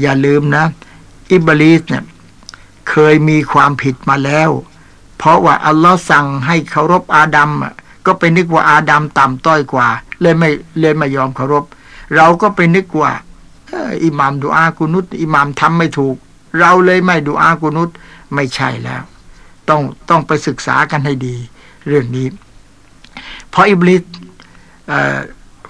[0.00, 0.64] อย่าลืมนะ
[1.32, 2.04] อิบลิสเนี่ย
[2.90, 4.50] เคยมีความผิดมาแล้ว
[5.18, 7.50] เพราะว่าอัลลอฮ์สั่งให้เคารพอาดัม
[8.06, 9.88] ก็ไปนึกว่าอาดัมต่ำต้อยกว่า
[10.20, 10.50] เลยไม่
[10.80, 11.64] เลยไม่ยอมเคารพ
[12.16, 13.12] เราก็ไปนึกว่า
[14.04, 16.16] อิหมามดูอากุนุตอิหมามทำไม่ถูก
[16.58, 17.90] เราเลยไม่ดูอากุนุต
[18.34, 19.02] ไม่ใช่แล้ว
[19.68, 21.36] ต้องต้องไปศึกษากันให้ดี
[21.86, 22.26] เรื่องนี้
[23.50, 24.02] เพราะอิบลิส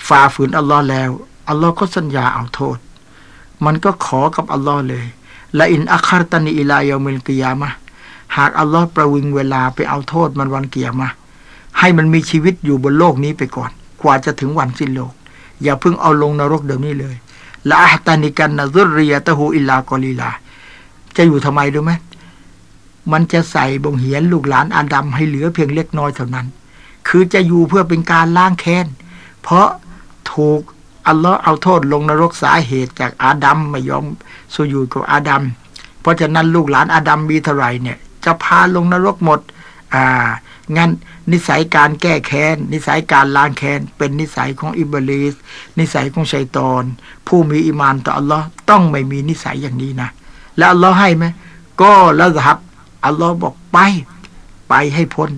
[0.09, 1.11] ฝ่าฝืนอัลลอฮ์แล้ว
[1.49, 2.79] อัลลอฮ์ก็สัญญาเอาโทษ
[3.65, 5.07] มันก็ขอกับอัลลอฮ์เลย
[5.59, 7.71] ละอินอัคารตันีอิลายามิลกิยามะ
[8.37, 11.09] หากอัลลอฮ์ประวิงเวลาไปเอาโทษมันวันเกียรมา
[11.79, 13.71] ให้มันมีชีวิตอยู่บนโลกนี้ไปก่อน
[14.03, 15.13] กว่าจะถึงวันสิ้นโลก
[15.63, 17.17] อย่าเพิ่งเอาลงนรกเดี๋ยวนี้เลย
[17.69, 20.31] ละอัตานิกันนะซุรียตะฮูอิลากอลีลา
[21.17, 21.93] จะอยู่ทำไมรู้ไหม
[23.13, 26.47] มันจะใส่บงเหียนลูกหลานอาดัมให้เหลือเพียงเล็กน้อยเท่านั้น
[27.09, 28.87] คือจะอยู่เพื่อเป็นการล้างแค้น
[29.43, 29.69] เพราะ
[30.33, 30.61] ถูก
[31.09, 34.05] อัลลอฮ์เอาโทษลงนรกสาเหตุจากอาดัมไม่ยอม
[34.55, 35.43] สุยูกับอาดัม
[36.01, 39.41] เพราะฉะนั้นลูกหลานอาดัมมีเท่าไหร่เนี่ย จะพาลงนรกหมด
[39.95, 40.05] อ่า
[40.77, 40.91] งั้น
[41.33, 45.35] นิสัยการแก้แค้น นิสัยการล้างแค้น เป็นนิสัยของอิบลิส
[45.79, 46.85] นิสัยของชัยตอน
[47.27, 50.09] ผู้มีอิมานต่ออัลลอฮ์ต้องไม่มีนิสัยอย่างนี้นะ
[50.57, 51.25] แล้วอัลลอฮ์ให้ไหม
[51.83, 52.59] ก็แล้วครับ
[53.05, 53.79] อัลลอฮ์บอกไป
[54.69, 55.31] ไปให้พ้น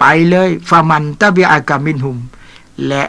[0.00, 2.18] ไปเลยฟามันตะเบียอากามินหุม
[2.88, 3.04] และ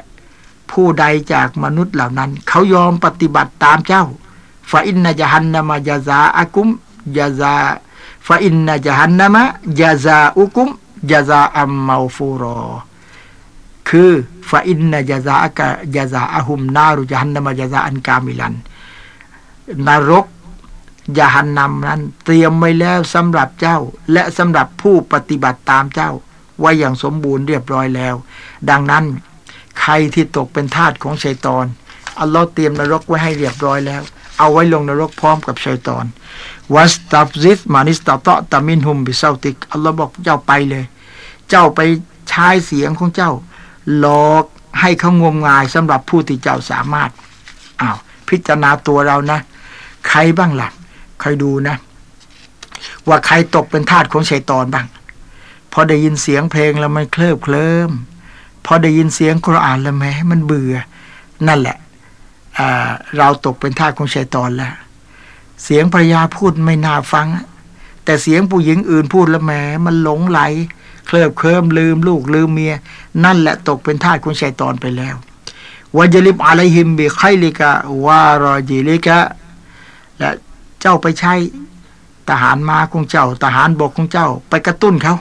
[0.74, 4.04] ผู้ใดจากมนุษย์เหล่านั้น เขายอมปฏิบัติตามเจ้า
[4.72, 6.70] ฟาอินนาจฮันนามะยาซาอากุม
[7.18, 7.54] ยาซา
[8.28, 9.44] ฟาอินนาจฮันนามะ
[9.80, 10.70] ยาซาอุกุม
[11.12, 12.60] ยาซาอัมมาฟูรอ
[13.88, 14.12] คือ
[14.50, 18.56] فإن جزاءك جزاءهم نار جهنم جزاء كاملا
[19.88, 20.26] นรก
[21.18, 23.78] ญะฮันนัมนั้น เตรียมไว้แล้วสำหรับเจ้า
[24.14, 26.12] และสำหรับผู้ปฏิบัติตามเจ้า
[26.60, 28.16] ไว้อย่างสมบูรณ์เรียบร้อยแล้ว
[28.70, 29.04] ดังนั้น
[29.82, 31.66] ใครที่ตกเป็นทาสของชัยตอน
[32.20, 34.02] อัลลอฮ์เตรียมนรกไว้ให้เรียบร้อยแล้ว
[34.40, 36.06] เอาไว้ลงนรกพร้อมกับชัยตอน
[36.74, 40.86] واستفزز من استطعت منهم بصوتك อัลลอฮ์บอกเจ้าไปเลย
[41.50, 41.80] เจ้าไป
[42.30, 43.32] ใช้เสียงของเจ้า
[43.98, 44.46] หลอก
[44.82, 47.10] ให้เขางมงายสำหรับผู้ที่เจ้าสามารถ
[47.82, 47.98] อ้าว
[48.30, 49.40] พิจารณาตัวเรานะ
[50.08, 50.74] ใครบ้างหลัก
[51.22, 51.76] คอยดูนะ
[53.08, 54.88] ว่าใครตกเป็นทาสของชัยตอนบ้าง
[55.72, 57.92] พอได้ยินเสียงเพลงแล้วมันเคลิบเคลิ้ม
[58.66, 60.74] พอได้ยินเสียงคุรานแล้วแม้มันเบื่อ
[61.47, 61.78] นั่นแหละ
[63.18, 64.74] เราตกเป็นทาสของชัยตอนแล้ว
[65.64, 67.28] เสียงภรรยาพูดไม่น่าฟัง
[68.05, 70.39] แต่เสียงผู้หญิงอื่นพูดแล้วแม้มันหลงไหล
[71.07, 72.74] เคลิบเคลิ้มลืมลูกลืมเมีย
[73.24, 75.16] นั่นแหละตกเป็นทาสของชัยตอนไปแล้ว
[75.97, 77.72] วาจลิบอะไรหิมบิไคลิกะ
[78.05, 79.20] วารอจิลิกะ
[80.20, 80.30] และ
[80.82, 81.34] เจ้าไปใช้
[82.30, 85.16] ทหารมาของเจ้า ทหารบกของเจ้า ไปกระตุ้นเขา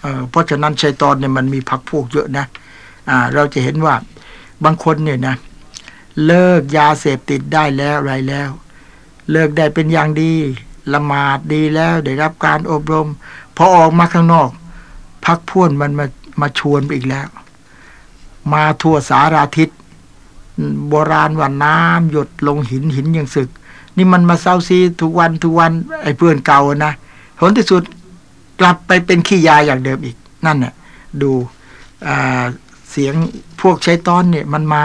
[0.00, 2.44] เเพราะฉะนั้นชัยตอนเนี่ยมันมีพักพวกเยอะนะ
[3.34, 3.94] เราจะเห็นว่า
[4.64, 5.36] บางคนเนี่ยนะ
[6.26, 8.50] เลิกยาเสพติดได้แล้วไรแล้ว
[9.30, 10.32] เลิกได้เป็นอย่างดี
[10.92, 13.08] ละหมาดดีแล้วได้รับการอบรม
[13.56, 14.50] พอออกมาข้างนอก
[15.24, 16.06] พักพ่วนมันมา
[16.40, 17.28] มาชวนไปอีกแล้ว
[18.52, 19.68] มาทั่วสาราทิศ
[20.88, 23.48] โบราณว่าน้ำหยดลงหินหินยังสึก
[23.96, 26.92] นี่มันมาเศร้าซีทุกวันทุกวัน ไอ้เพื่อนเก่านะ
[27.38, 27.82] ผลที่สุด
[28.60, 30.72] กลับไปเป็นขี้ยาอย่างเดิมอีกนั่นน่ะ
[31.22, 31.30] ดู
[32.06, 32.42] อ่า
[32.98, 33.16] เสียง
[33.62, 34.84] พวกใช้ตอนเนี่ยมันมา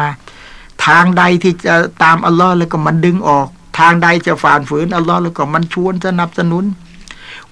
[0.85, 3.47] ทางใดที่จะตามอัลลอฮ์แล้วก็มันดึงออก
[3.79, 6.65] ทางใดจะฝ่านฝืนอัลลอฮ์แล้วก็มันชวนสนับสนุน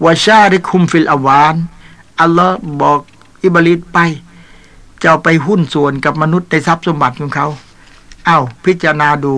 [0.03, 1.55] วาชาริคุมฟิลอวาน
[2.22, 2.99] อัลลอฮ์บอก
[3.43, 3.99] อิบลิดไป
[4.99, 7.47] เจ้าไปหุ้นส่วนกับมนุษย์ในทรัพย์สมบัติของเขา
[8.26, 9.34] เอา้าพิจารณาดู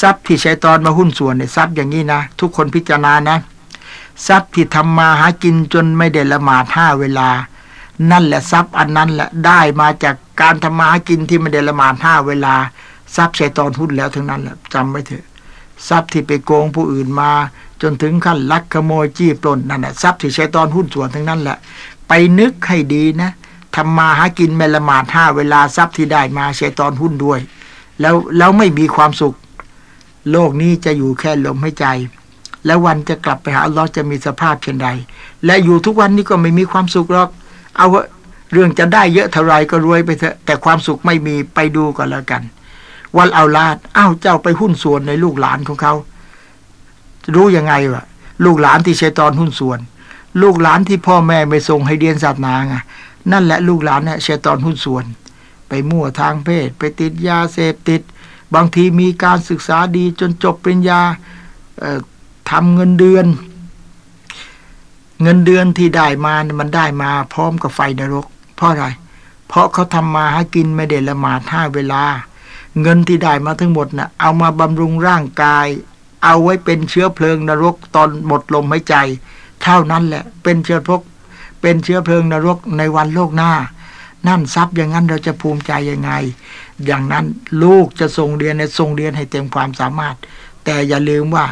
[0.00, 3.36] ทรัพย์ที่ใช้ตอนมาหุ้นส่วนเนี่ยทรัพย์อย่างนี้นะ ทุกคนพิจารณานะ
[4.26, 7.28] ทรัพย์ที่ทำมาหากินจนไม่ได้ละหมาดห้าเวลา
[8.10, 12.54] นั่นแหละทรัพย์อันนั้นแหละได้มาจากการทำมาหากินที่ไม่ได้ละหมาดห้าเวลา
[13.16, 15.24] ทรัพย์ชัยตอนหุ้นแล้วทั้งนั้นแหละจำไว้เถอะ
[15.88, 17.30] ทรัพย์ที่ไปโกงผู้อื่นมา
[17.82, 21.56] จนถึงขั้นลักขโมยจี้ปล้นนั่นแหละทรัพย์ที่ชัยตอนหุ้นส่วนทั้งนั้นแหละ
[22.08, 23.30] ไปนึกให้ดีนะ
[23.76, 27.40] ทำมาหากินไม่ละหมาดห้าเวลาทรัพย์ที่ได้มาชัยตอนหุ้นด้วย
[28.00, 29.34] แล้วแล้วไม่มีความสุข
[30.30, 31.86] โลกนี้จะอยู่แค่ลมหายใจ
[32.66, 34.88] แล้ววันจะกลับไปหาอัลลอฮ์จะมีสภาพเช่นใด
[35.44, 37.28] และอยู่ทุกวันนี้ก็ไม่มีความสุขหรอก
[37.76, 37.86] เอา
[38.52, 42.42] เรื่องจะได้เยอะเท่าไรก็รวยไปเถอะ แต่ความสุขไม่มีไปดูก่อนแล้วกัน
[43.16, 45.94] วันเอาลาดอ้าวเจ้าไปหุ้นส่วนในลูกหลานของเขา
[47.34, 48.04] รู้ยังไงวะ
[48.44, 49.78] ลูกหลานที่ใช้ตอนหุ้นส่วน
[50.42, 52.74] ลูกหลานที่พ่อแม่ไม่ส่งให้เรียนศาสนาไง
[53.32, 55.04] นั่นแหละลูกหลานเนี่ยใช้ตอนหุ้นส่วน
[55.68, 58.00] ไปมั่วทางเพศ ไปติดยาเสพติด
[58.54, 61.00] บางทีมีการศึกษาดีจนจบปริญญา
[62.50, 63.26] ทำเงินเดือน
[65.22, 68.86] เงินเดือนที่ได้มามันได้มาพร้อมกับไฟนรก เพราะอะไร
[69.48, 72.02] เพราะเขาทำมาหากินไม่ได้ละหมาดห้าเวลา
[72.80, 75.66] เงินที่ได้มาทั้งหมดนะ่ะ เอามาบำรุงร่างกาย
[76.24, 78.96] เอาไว้เป็นเชื้อเพลิงนรกตอนหมดลมหายใจ
[79.62, 81.00] เท่านั้นแหละ เป็นเชื้อพก
[81.60, 83.52] เป็นเชื้อเพลิงนรกในวันโลกหน้า
[84.28, 86.12] นั่นทรัพย์อย่างนั้นเราจะภูมิใจยังไง
[86.84, 87.24] อย่างนั้น
[87.62, 90.16] ลูกจะส่งเรียนในส่งเรียนให้เต็มความสามารถ
[90.64, 91.46] แต่อย่าลืมว่า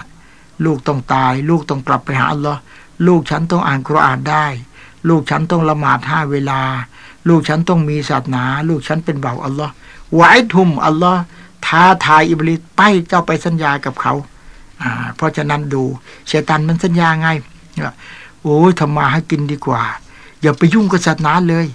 [0.65, 2.61] ลูกต้องตาย ลูกต้องกลับไปหาอัลลอฮ์
[3.07, 4.47] ลูกฉันต้องอ่านคุรานได้
[5.09, 6.61] ลูกฉันต้องละหมาดห้าเวลา
[7.29, 9.73] ลูกฉันต้องมีศาสนา ลูกฉันเป็นเบาอัลลอฮ์
[10.15, 11.21] ไว้ทุมอัลลอฮ์
[11.67, 14.15] ท้าทายอิบลิสไปเจ้าไปสัญญากับเขา
[14.83, 15.83] อ่าเพราะฉะนั้นดู
[16.27, 17.29] เชตันมันสัญญาไง
[18.43, 19.83] โอ้ยทำมาให้กินดีกว่า
[20.41, 21.67] อย่าไปยุ่งกับศาสนาเลย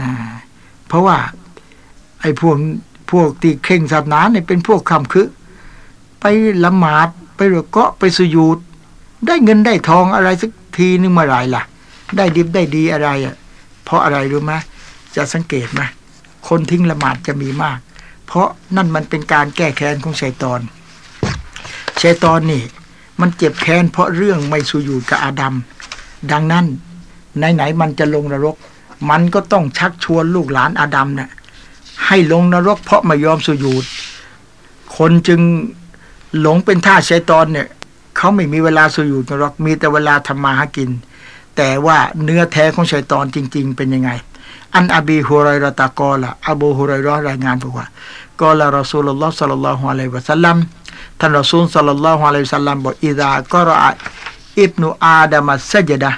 [0.00, 0.10] อ่า
[0.88, 1.16] เพราะว่า
[2.20, 2.56] ไอ้พวก
[3.10, 5.28] พวกที่เข่งศาสนาเนี่ยเป็นพวกคำคือ
[6.20, 6.24] ไป
[6.64, 8.58] ละหมาดไปรอก็ไปสุยูด
[9.26, 11.62] ได้เงินได้ทองอะไรสัก ทีนึงเมื่อไรล่ะ
[12.16, 13.34] ได้ดิบได้ดีอะไรอะ
[13.84, 14.52] เพราะอะไรรู้ไหม
[15.16, 15.82] จะสังเกตไหม
[16.48, 17.78] คนทิ้งละหมาดจะมีมาก
[18.26, 20.60] เพราะนั่นมันเป็นการแก้แค้นของชัยตอน
[22.02, 22.62] ชัยตอนนี่
[23.20, 25.54] มันเจ็บแค้นเพราะเรื่องไม่สุยูดกับอาดัม
[26.32, 26.66] ดังนั้น
[27.54, 28.56] ไหนๆมันจะลงนรก
[29.10, 31.30] มันก็ต้องชักชวนลูกหลานอาดัมเนะ่ย
[32.06, 33.84] ให้ลงนรกเพราะไม่ยอมสุยูด
[34.96, 35.40] คนจึง
[36.40, 37.68] หลงเป็นท่าชัยตอนเนี่ย
[38.20, 40.90] เขาไม่มีเวลาสุยูดนรกมีแต่เวลาทำมาหากิน
[41.56, 44.10] แต่ว่าเนื้อแท้ของชัยตอนจริง ๆ เป็นยังไง
[44.74, 47.86] อันอบีฮุไรรตะกอละอบูฮุไรรอรายงานบอกว่า
[48.40, 50.56] กอละรอซูลลอฮ์สัลลัลลอฮุอะลัยวะสัลลัม
[51.18, 53.84] ท่านรอซูลสัลลัลลอฮุอะลัยวะสัลลัมบอกอิดะกอรอ
[54.60, 56.12] อิบนุอาดามัสซจดะ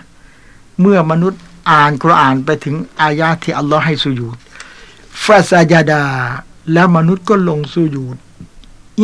[0.80, 1.40] เมื่อมนุษย์
[1.70, 4.38] อ่านคุรอานไปถึงอายาที่อัลลอฮ์ให้สุญูด
[5.24, 6.03] ฟาซาจดา
[6.72, 8.16] แล้วมนุษย์ก็ลงสุญูด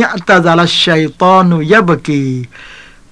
[0.00, 2.22] ยะตาซาลชัยตอนุยะบกี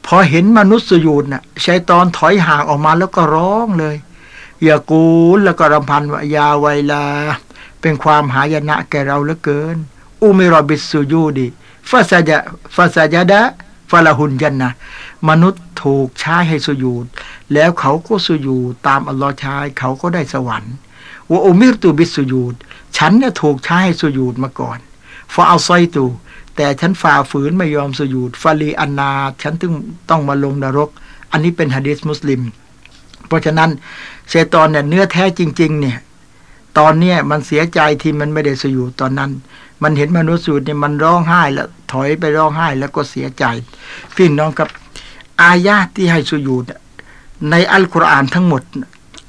[0.07, 3.97] พอเห็นมนุษย์สุญูดน่ะชัยตอนถอยห่างออกมาแล้วก็ร้องเลย
[4.65, 7.05] อย่ากูลแล้วก็รำพันว่ายาไวลา
[7.81, 9.77] เป็นความหายนะแก่เราเหลือเกิน
[10.23, 11.47] อุมิรบิสสุยูดี
[11.91, 12.39] ฟาซาจา
[12.75, 13.43] ฟาซาจดะ
[13.91, 14.71] ฟาลาหุนยันนะ
[15.29, 17.07] มนุษย์ถูกใช้ให้สุญูด
[17.53, 20.75] แล้วเขาก็สุญูดตามอัลลอฮ์ใช้เขาก็ได้สวรรค์
[21.31, 22.55] ว่าอุมิรตูบิสสุญูด
[22.97, 24.79] ฉันเนี่ยถูกใช้ให้สุญูดมาก่อน
[25.35, 26.05] ฟาอัลไซตู
[26.57, 29.11] แต่ฉันฝ่าฝืนไม่ยอมสุญูดฟาลีอันนา
[29.43, 29.73] ฉันถึง
[30.11, 30.91] ต้องมาลงนรก
[31.33, 32.41] อันนี้เป็นฮะดีษมุสลิม
[33.27, 33.71] เพราะฉะนั้น
[34.29, 35.99] เชตอนเนี่ยเนื้อแท้จริง ๆ เนี่ย
[36.79, 39.31] ตอนเนี้ยมันเสียใจที่มันไม่ได้สุญูดตอนนั้น
[39.83, 43.45] มันเห็นมนุษย์สูตรเนี่ยมันร้องไห้แล้วถอยไปร้องไห้แล้วก็เสียใจ
[44.15, 44.69] พี่น้องกับ
[45.43, 46.65] อายาที่ให้สุญูด
[47.51, 48.63] ในอัลกุรอานทั้งหมด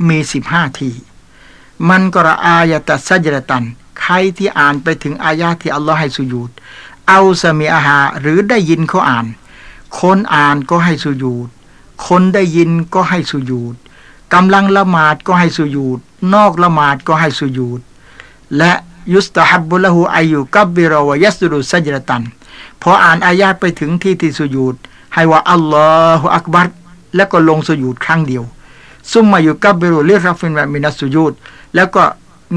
[0.10, 0.92] มีสิบห้าที
[1.90, 3.64] มันกระอายตัสัจรตัน
[4.02, 6.52] ใครที่อ่านไปถึงอายาที่อัลลอฮ์ให้สุญูด
[7.10, 9.26] เอาสมีอาหาหรือได้ยินเขาอ่าน
[10.00, 11.48] คนอ่านก็ให้สุญูด
[12.08, 13.76] คนได้ยินก็ให้สุญูด
[14.34, 16.00] กำลังละหมาดก็ให้สุญูด
[16.34, 17.80] นอกละหมาดก็ให้สุญูด
[18.58, 18.72] และ
[19.14, 22.24] ยุสตฮับบุลหูอายุกับบิรวยัสรุสัจรตัน
[22.82, 24.76] พออ่านอายาไปถึงที่ที่สุญูด
[25.14, 25.90] ให้ว่าอัลลอ
[26.20, 26.68] ฮฺอักบัร
[27.16, 28.44] แล้วก็ลงสุญูดครั้งเดียว
[29.12, 31.34] ซุมมาอยู่กับบิรุลิรัฟินแบบมินัสสุญูด
[31.76, 32.04] แล้วก็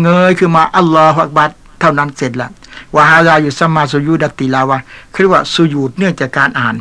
[0.03, 1.51] เงยขึ้นมาอัลลอฮฺอักบัร
[1.81, 2.49] เท่านั้นเสร็จละ
[2.95, 4.78] ว่าฮาลาอยู่สมาสุญูดติลาวะ
[5.14, 6.76] คือว่าสุญูดเนื่องจากการอ่าน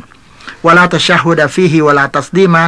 [0.66, 2.64] วลาตชาฮูดะฟีฮิวลาตัสดีมา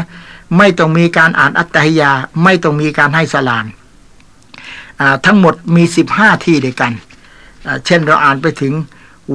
[0.59, 2.11] ไม่ต้องมีการอ่านอัตตฮิยา
[2.43, 3.66] ไม่ต้องมีการให้สลาม
[5.26, 6.93] ทั้งหมดมีสิบห้าที่ด้วยกัน
[7.87, 8.72] เช่นเราอ่านไปถึง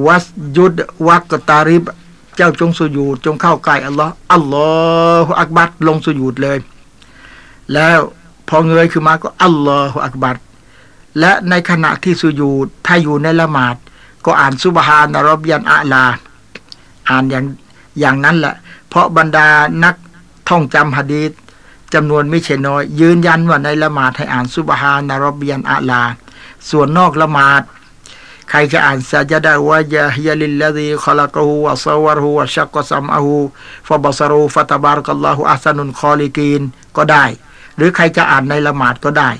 [0.06, 0.24] วัส
[0.56, 0.72] ยุด
[1.06, 1.84] วักตาริบ
[2.36, 4.68] เจ้าจงสุญูดจงเข้าใกล้อัลลอฮ์อัลลอ
[5.24, 6.58] ฮฺอักบัดลงสุญูดเลย
[7.72, 7.98] แล้ว
[8.48, 10.36] พอเงยขึ้นมาก็อัลลอฮฺอักบัด
[11.18, 13.76] และในขณะที่สุญูดถ้าอยู่ในละหมาด
[14.24, 16.04] ก็อ่านสุบฮานรบยันอาลา
[17.08, 17.44] อ่านอย่าง
[18.00, 18.54] อย่างนั้นแหละ
[18.88, 19.48] เพราะบรรดา
[19.84, 19.94] นัก
[20.48, 21.30] ท่องจำฮะดีษ
[21.94, 26.02] จำนวนไม่ใช่น้อย ยืนยันว่าในละหมาดให้อ่านسبحان ربي الأعلى
[26.70, 27.62] ส่วนนอกละหมาด
[28.50, 36.62] ใครจะอ่านسجد وجهي للذي خلقه وصوره وشق سمعه وبصره فتبارك الله أحسن الخالقين
[36.96, 37.24] ก็ได้
[37.76, 39.30] หรือใครจะอ่านในละหมาดก็ได้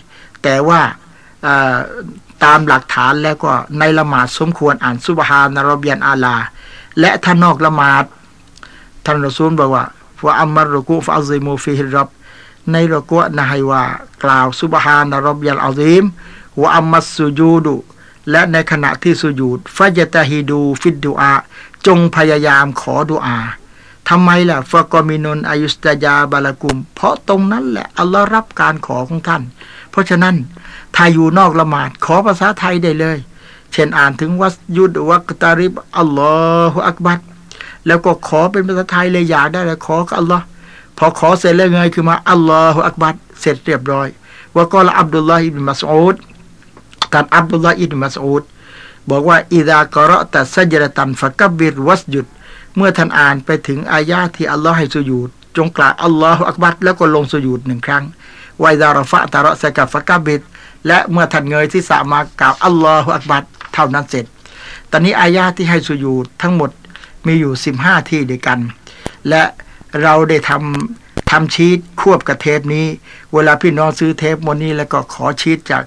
[0.43, 0.81] แต่ว่า
[2.45, 6.37] ตามหลักฐานแล้วก็ในละหมาดสมควรอ่านซุบฮานารบียนอาลา
[7.01, 8.05] และถ้านนอกละหมาด
[9.05, 9.85] ท่านรอซูลบอกว่า
[10.21, 12.09] ฟะอัมมารุกุฟะอัซิมูฟิฮิรับ
[12.71, 13.83] ในรกุนะให้ว่า
[14.25, 16.05] กล่าวซุบฮานารบียนอัซิม
[16.61, 17.77] วะอัมมัสสุจูดุ
[18.31, 21.33] และในขณะที่สุญูดฟาจตาฮิดูฟิดดูอา
[21.87, 23.39] จงพยายามขอดุอา
[24.09, 29.43] ทำไมล่ะฟะกอมินุนอายุสตยาบาลกุม เพราะตรงนั้นแหละอัลลอฮ์รับการขอของท่าน
[29.91, 30.37] เพราะฉะนั้น
[30.95, 33.19] ถ้าอยู่นอกละหมาด ขอภาษาไทยได้เลย
[33.73, 36.35] เช่นอ่านถึงวัสยุดวักตาริบอัลลอ
[36.73, 37.21] ฮฺอักบัด
[37.87, 40.45] แล้วก็ขอเป็นภาษาไทยเลยอยากได้เลยขอกับอัลลอฮ์
[40.99, 44.09] พอขอเสร็จแล้วเงยคือมาอัลลอฮฺอักบัดเสร็จเรียบร้อย
[44.55, 46.17] ว่าก็ละอับดุลลาฮิบินมัสอูด
[47.13, 48.43] ท่านอับดุลลาอิบมัสอูด
[49.11, 52.27] บอกว่าอิดากรอตัสัจรตันฟะกับบิรวัสยุด
[52.77, 58.05] เมื่อท่านอ่านไปถึงอายาที่อัลลอฮ์ให้สุญูดจงกล่าวอัลลอฮฺอักบัดแล้วก็ลงสุญูดหนึ่งครั้ง
[58.61, 60.43] ไวดารฟะตาระสกับฟะกับบิร
[60.87, 64.27] และเมื่อท่านเงยที่สามากล่าวอัลลอฮฺอักบัดเท่านั้นเสร็จ
[64.91, 66.71] ตอนนี้อายาที่ให้สุญูดทั้งหมด
[67.27, 68.59] มีอยู่ 15 ที่ด้วยกัน
[69.29, 69.43] และ
[70.03, 72.87] เราได้ทำทำชีตควบกับเทปนี้
[73.33, 75.85] เวลาพี่น้องซื้อเทปมนนี้แล้วก็ขอชีตจาก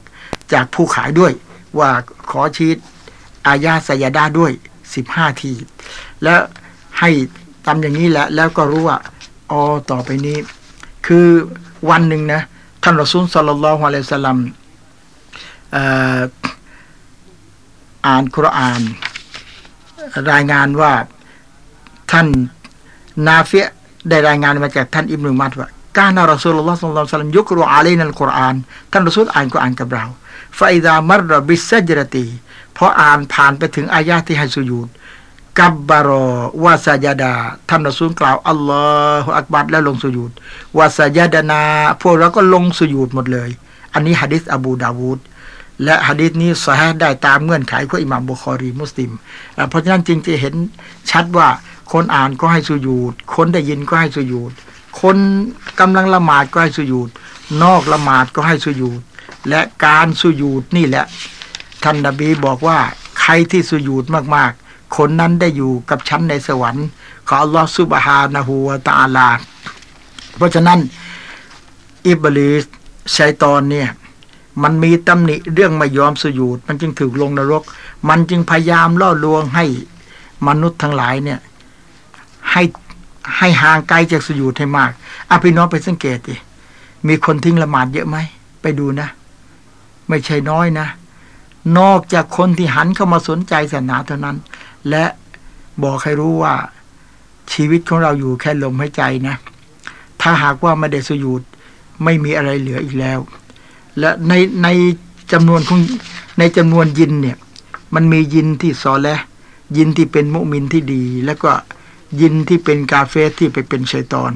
[0.54, 1.32] จากผู้ขายด้วย
[1.80, 1.90] ว่า
[2.32, 2.78] ขอชีต
[3.48, 4.52] อายาสยาดาด้วย
[4.96, 5.54] 15 ที
[6.24, 6.40] แล้ว
[7.00, 7.10] ให้
[7.66, 8.98] ทำอย่างนี้แหละแล้วก็รู้ว่า
[9.52, 9.62] อ๋อ
[9.92, 10.38] ต่อไปนี้
[11.08, 11.28] คือ
[11.90, 12.42] วันหนึ่งนะ
[12.84, 14.38] ท่านรอซูลสัลลัลลอฮุอะลัยฮิสลัม
[15.76, 18.82] อ่านคุราน
[20.32, 20.94] รายงานว่า
[22.12, 22.28] ท่าน
[23.28, 23.68] นาเฟีย
[24.10, 25.68] ได้รายงานมาจากท่านอิบนุมัดว่า
[25.98, 28.56] การนารอซูลลอฮ์สัลลัลลอฮุอะลัยฮิสลัมยุกรุอาลีนัลกุรอาน
[28.92, 30.06] ท่านรอซูลอ่านกุรอานกับเรา
[30.58, 32.26] ฟาอิดามรบิสซจรตี
[32.78, 34.88] พออ่านผ่านไปถึงอายาที่ให้สุญูด
[35.60, 36.26] กับบารอ
[36.64, 37.34] วาสยาดา
[37.70, 38.86] ท่านรอซูลกล่าวอัลลอ
[39.24, 40.32] ฮฺอักบัดแล้วลงสุญูด
[40.78, 41.62] วาสยาดานา
[42.02, 43.50] พวกเราก็ลงสุญูดหมดเลย
[43.94, 45.20] อันนี้ฮะดิษอบูดาวูด
[45.84, 49.12] และฮะดิษนี้สฮได้ตามเงื่อนไขของอิหม่ามบุคอรีมุสลิม
[49.70, 50.54] เพราะฉะนั้นจึงจะเห็น
[51.12, 51.48] ชัดว่า
[51.92, 54.52] คนอ่านก็ให้สุญูดคนได้ยินก็ให้สุญูด
[55.02, 55.18] คน
[55.80, 57.10] กำลังละหมาดก็ให้สุญูด
[57.64, 59.02] นอกละหมาดก็ให้สุญูด
[59.50, 61.06] และการสุญูดนี่แหละ
[61.84, 62.80] ท่านนบีบอกว่า
[63.22, 64.04] ใครที่สุญูด
[64.36, 66.88] มากๆ คนนั้นได้อยู่กับชั้นในสวรรค์
[67.28, 69.30] ขออัลลอฮฺซุบฮานะฮูวาตาลา
[70.38, 70.80] เพราะฉะนั้น
[72.08, 72.66] อิบลิส
[73.18, 73.90] ชัยตอนเนี่ย
[74.64, 77.64] มันมีตำหนิเรื่องไม่ยอมสุญูดมันจึงถูกลงนรก
[78.10, 79.66] มันจึงพยายามล่อลวงให้
[80.48, 81.40] มนุษย์ทั้งหลายเนี่ย
[82.52, 82.64] ให้
[83.38, 84.92] ให้ห่างไกลจากสุญูดให้มาก
[85.32, 86.36] อภิน้องไปสังเกตดิ
[87.08, 88.18] มีคนทิ้งละหมาดเยอะไหม
[88.62, 89.10] ไปดูนะ
[90.08, 90.88] ไม่ใช่น้อยนะ
[91.80, 94.38] นอกจากคนที่หันเข้ามาสนใจศาสนาเท่านั้น
[94.90, 95.06] และ
[95.84, 96.54] บอกให้รู้ว่า
[97.54, 99.36] ชีวิตของเราอยู่แค่ลมหายใจนะ
[100.22, 101.42] ถ้าหากว่าไม่ได้สยุด
[102.04, 103.20] ไม่มีอะไรเหลืออีกแล้ว
[104.00, 104.34] และใน
[104.64, 104.68] ใน
[105.32, 105.80] จำนวนของ
[106.40, 107.38] ในจำนวนยินเนี่ย
[107.94, 109.18] มันมียินที่ซอและ
[109.78, 111.52] ยินที่เป็นมุมินที่ดี แล้วก็
[112.22, 114.32] ยินที่เป็นกาเฟสที่ไปเป็นชัยตอน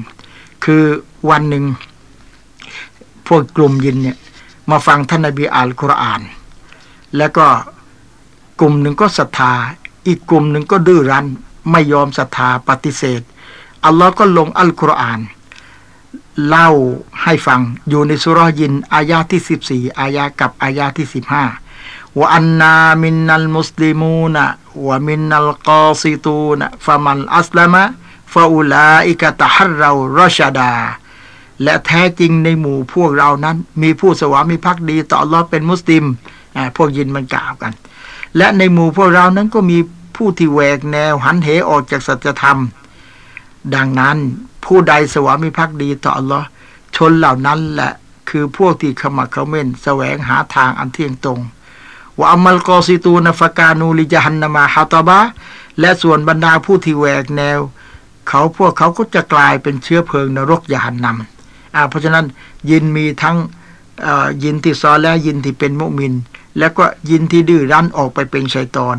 [0.64, 0.82] คือ
[1.30, 1.64] วันหนึ่ง
[3.26, 4.16] พวกกลุ่มยินเนี่ย
[4.70, 6.20] มาฟังท่านนบีอ่านคุราน
[7.16, 7.46] แล้วก็
[8.60, 9.52] กลุ่มหนึ่งก็ศรัทธา
[10.06, 11.26] อีกกลุ่มหนึ่งก็ดื้อรั้น
[11.70, 13.20] ไม่ยอมศรัทธาปฏิเสธ
[13.84, 15.20] อัลลอฮ์ก็ลงอัลกุรอาน
[16.46, 16.68] เล่า
[17.22, 21.44] ให้ฟัง อยู่ในสุรยิน อายาที่สิบสี่อายากับอายาที่สิบห้า
[22.18, 24.44] วะอันนามินนัลมุสลิมูนะ
[24.86, 27.82] วะมินนัลกอซิตูนะฟะมันอัสลามะ
[28.32, 30.72] ฟาอุลาอิกะตะฮัรเรารชดา
[31.62, 36.04] และแท้จริงในหมู่พวกเรานั้น มีผู้สวามิภักดีต่ออัลอฮ์เป็นมุสลิม
[36.76, 37.72] พวกยินมันกล่าวกัน
[38.36, 39.78] และในหมู่พวกเรานั้นก็มี
[40.16, 42.58] ผู้ที่แหวกแนวหันเหออกจากสัจธรรม
[43.74, 44.16] ดังนั้น
[44.64, 46.46] ผู้ใดสวามิภักดีต่ออัลลอฮ์
[46.96, 47.92] ชนเหล่านั้นแหละ
[48.28, 51.40] คือพวกที่ขมักเขม้นแสวงหาทางอันเที่ยงตรง
[52.18, 55.20] ว่าอัมัลกอซิตูนฟกานูลิจฮันนามาฮาตบะ
[55.80, 57.58] และส่วนบรรดาผู้ที่แหวกแนว
[58.28, 62.26] เขาพวกเขาก็จะกลายเป็นเชื้อเพลิงนรกยานนำเพราะฉะนั้น
[62.70, 63.36] ยินมีทั้ง
[64.42, 66.14] ยินที่ซอและยินที่เป็นมุมิน
[66.58, 68.96] แล้วก็ยินที่ดื้อรั้นออกไปเป็นชัยตอน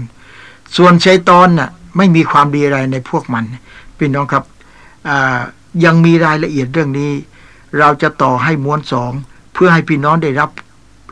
[0.76, 3.43] ส่วนชัยตอนน่ะไม่มีความดีอะไรในพวกมัน
[3.97, 4.43] พี่น้องครับ
[5.86, 7.12] ยังมีรายละเอียดเรื่องนี้
[7.80, 9.12] เราจะต่อให้ม้วนสอง
[9.53, 10.49] เพื่อให้พี่น้องได้รับ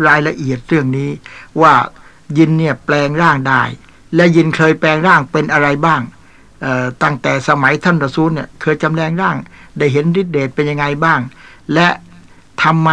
[0.08, 1.10] รายละเอียดเรื่องนี้
[1.62, 1.74] ว่า
[2.38, 3.62] ยินเนี่ยแปลงร่างได้
[4.16, 6.02] และยินเคยแปลงร่างเป็นอะไรบ้าง
[7.04, 9.36] ตั้งแต่สมัยท่านรอซูลเนี่ยเคยจำแรงร่าง
[9.78, 11.20] ได้เห็นฤทธิเดชเป็นยังไงบ้าง
[11.74, 11.88] และ
[12.64, 12.90] ทำไม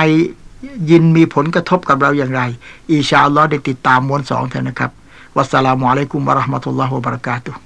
[0.91, 2.43] ยินมีผลกระทบกับเราอย่างไร
[2.91, 4.91] อิชาอัลลอฮ์ได้ติดตามมวลสองเถอะนะครับ
[5.37, 7.61] วัสสลามุอะลัยกุมวะราะห์มะตุลลอฮ์วะบะเราะกาตุฮ์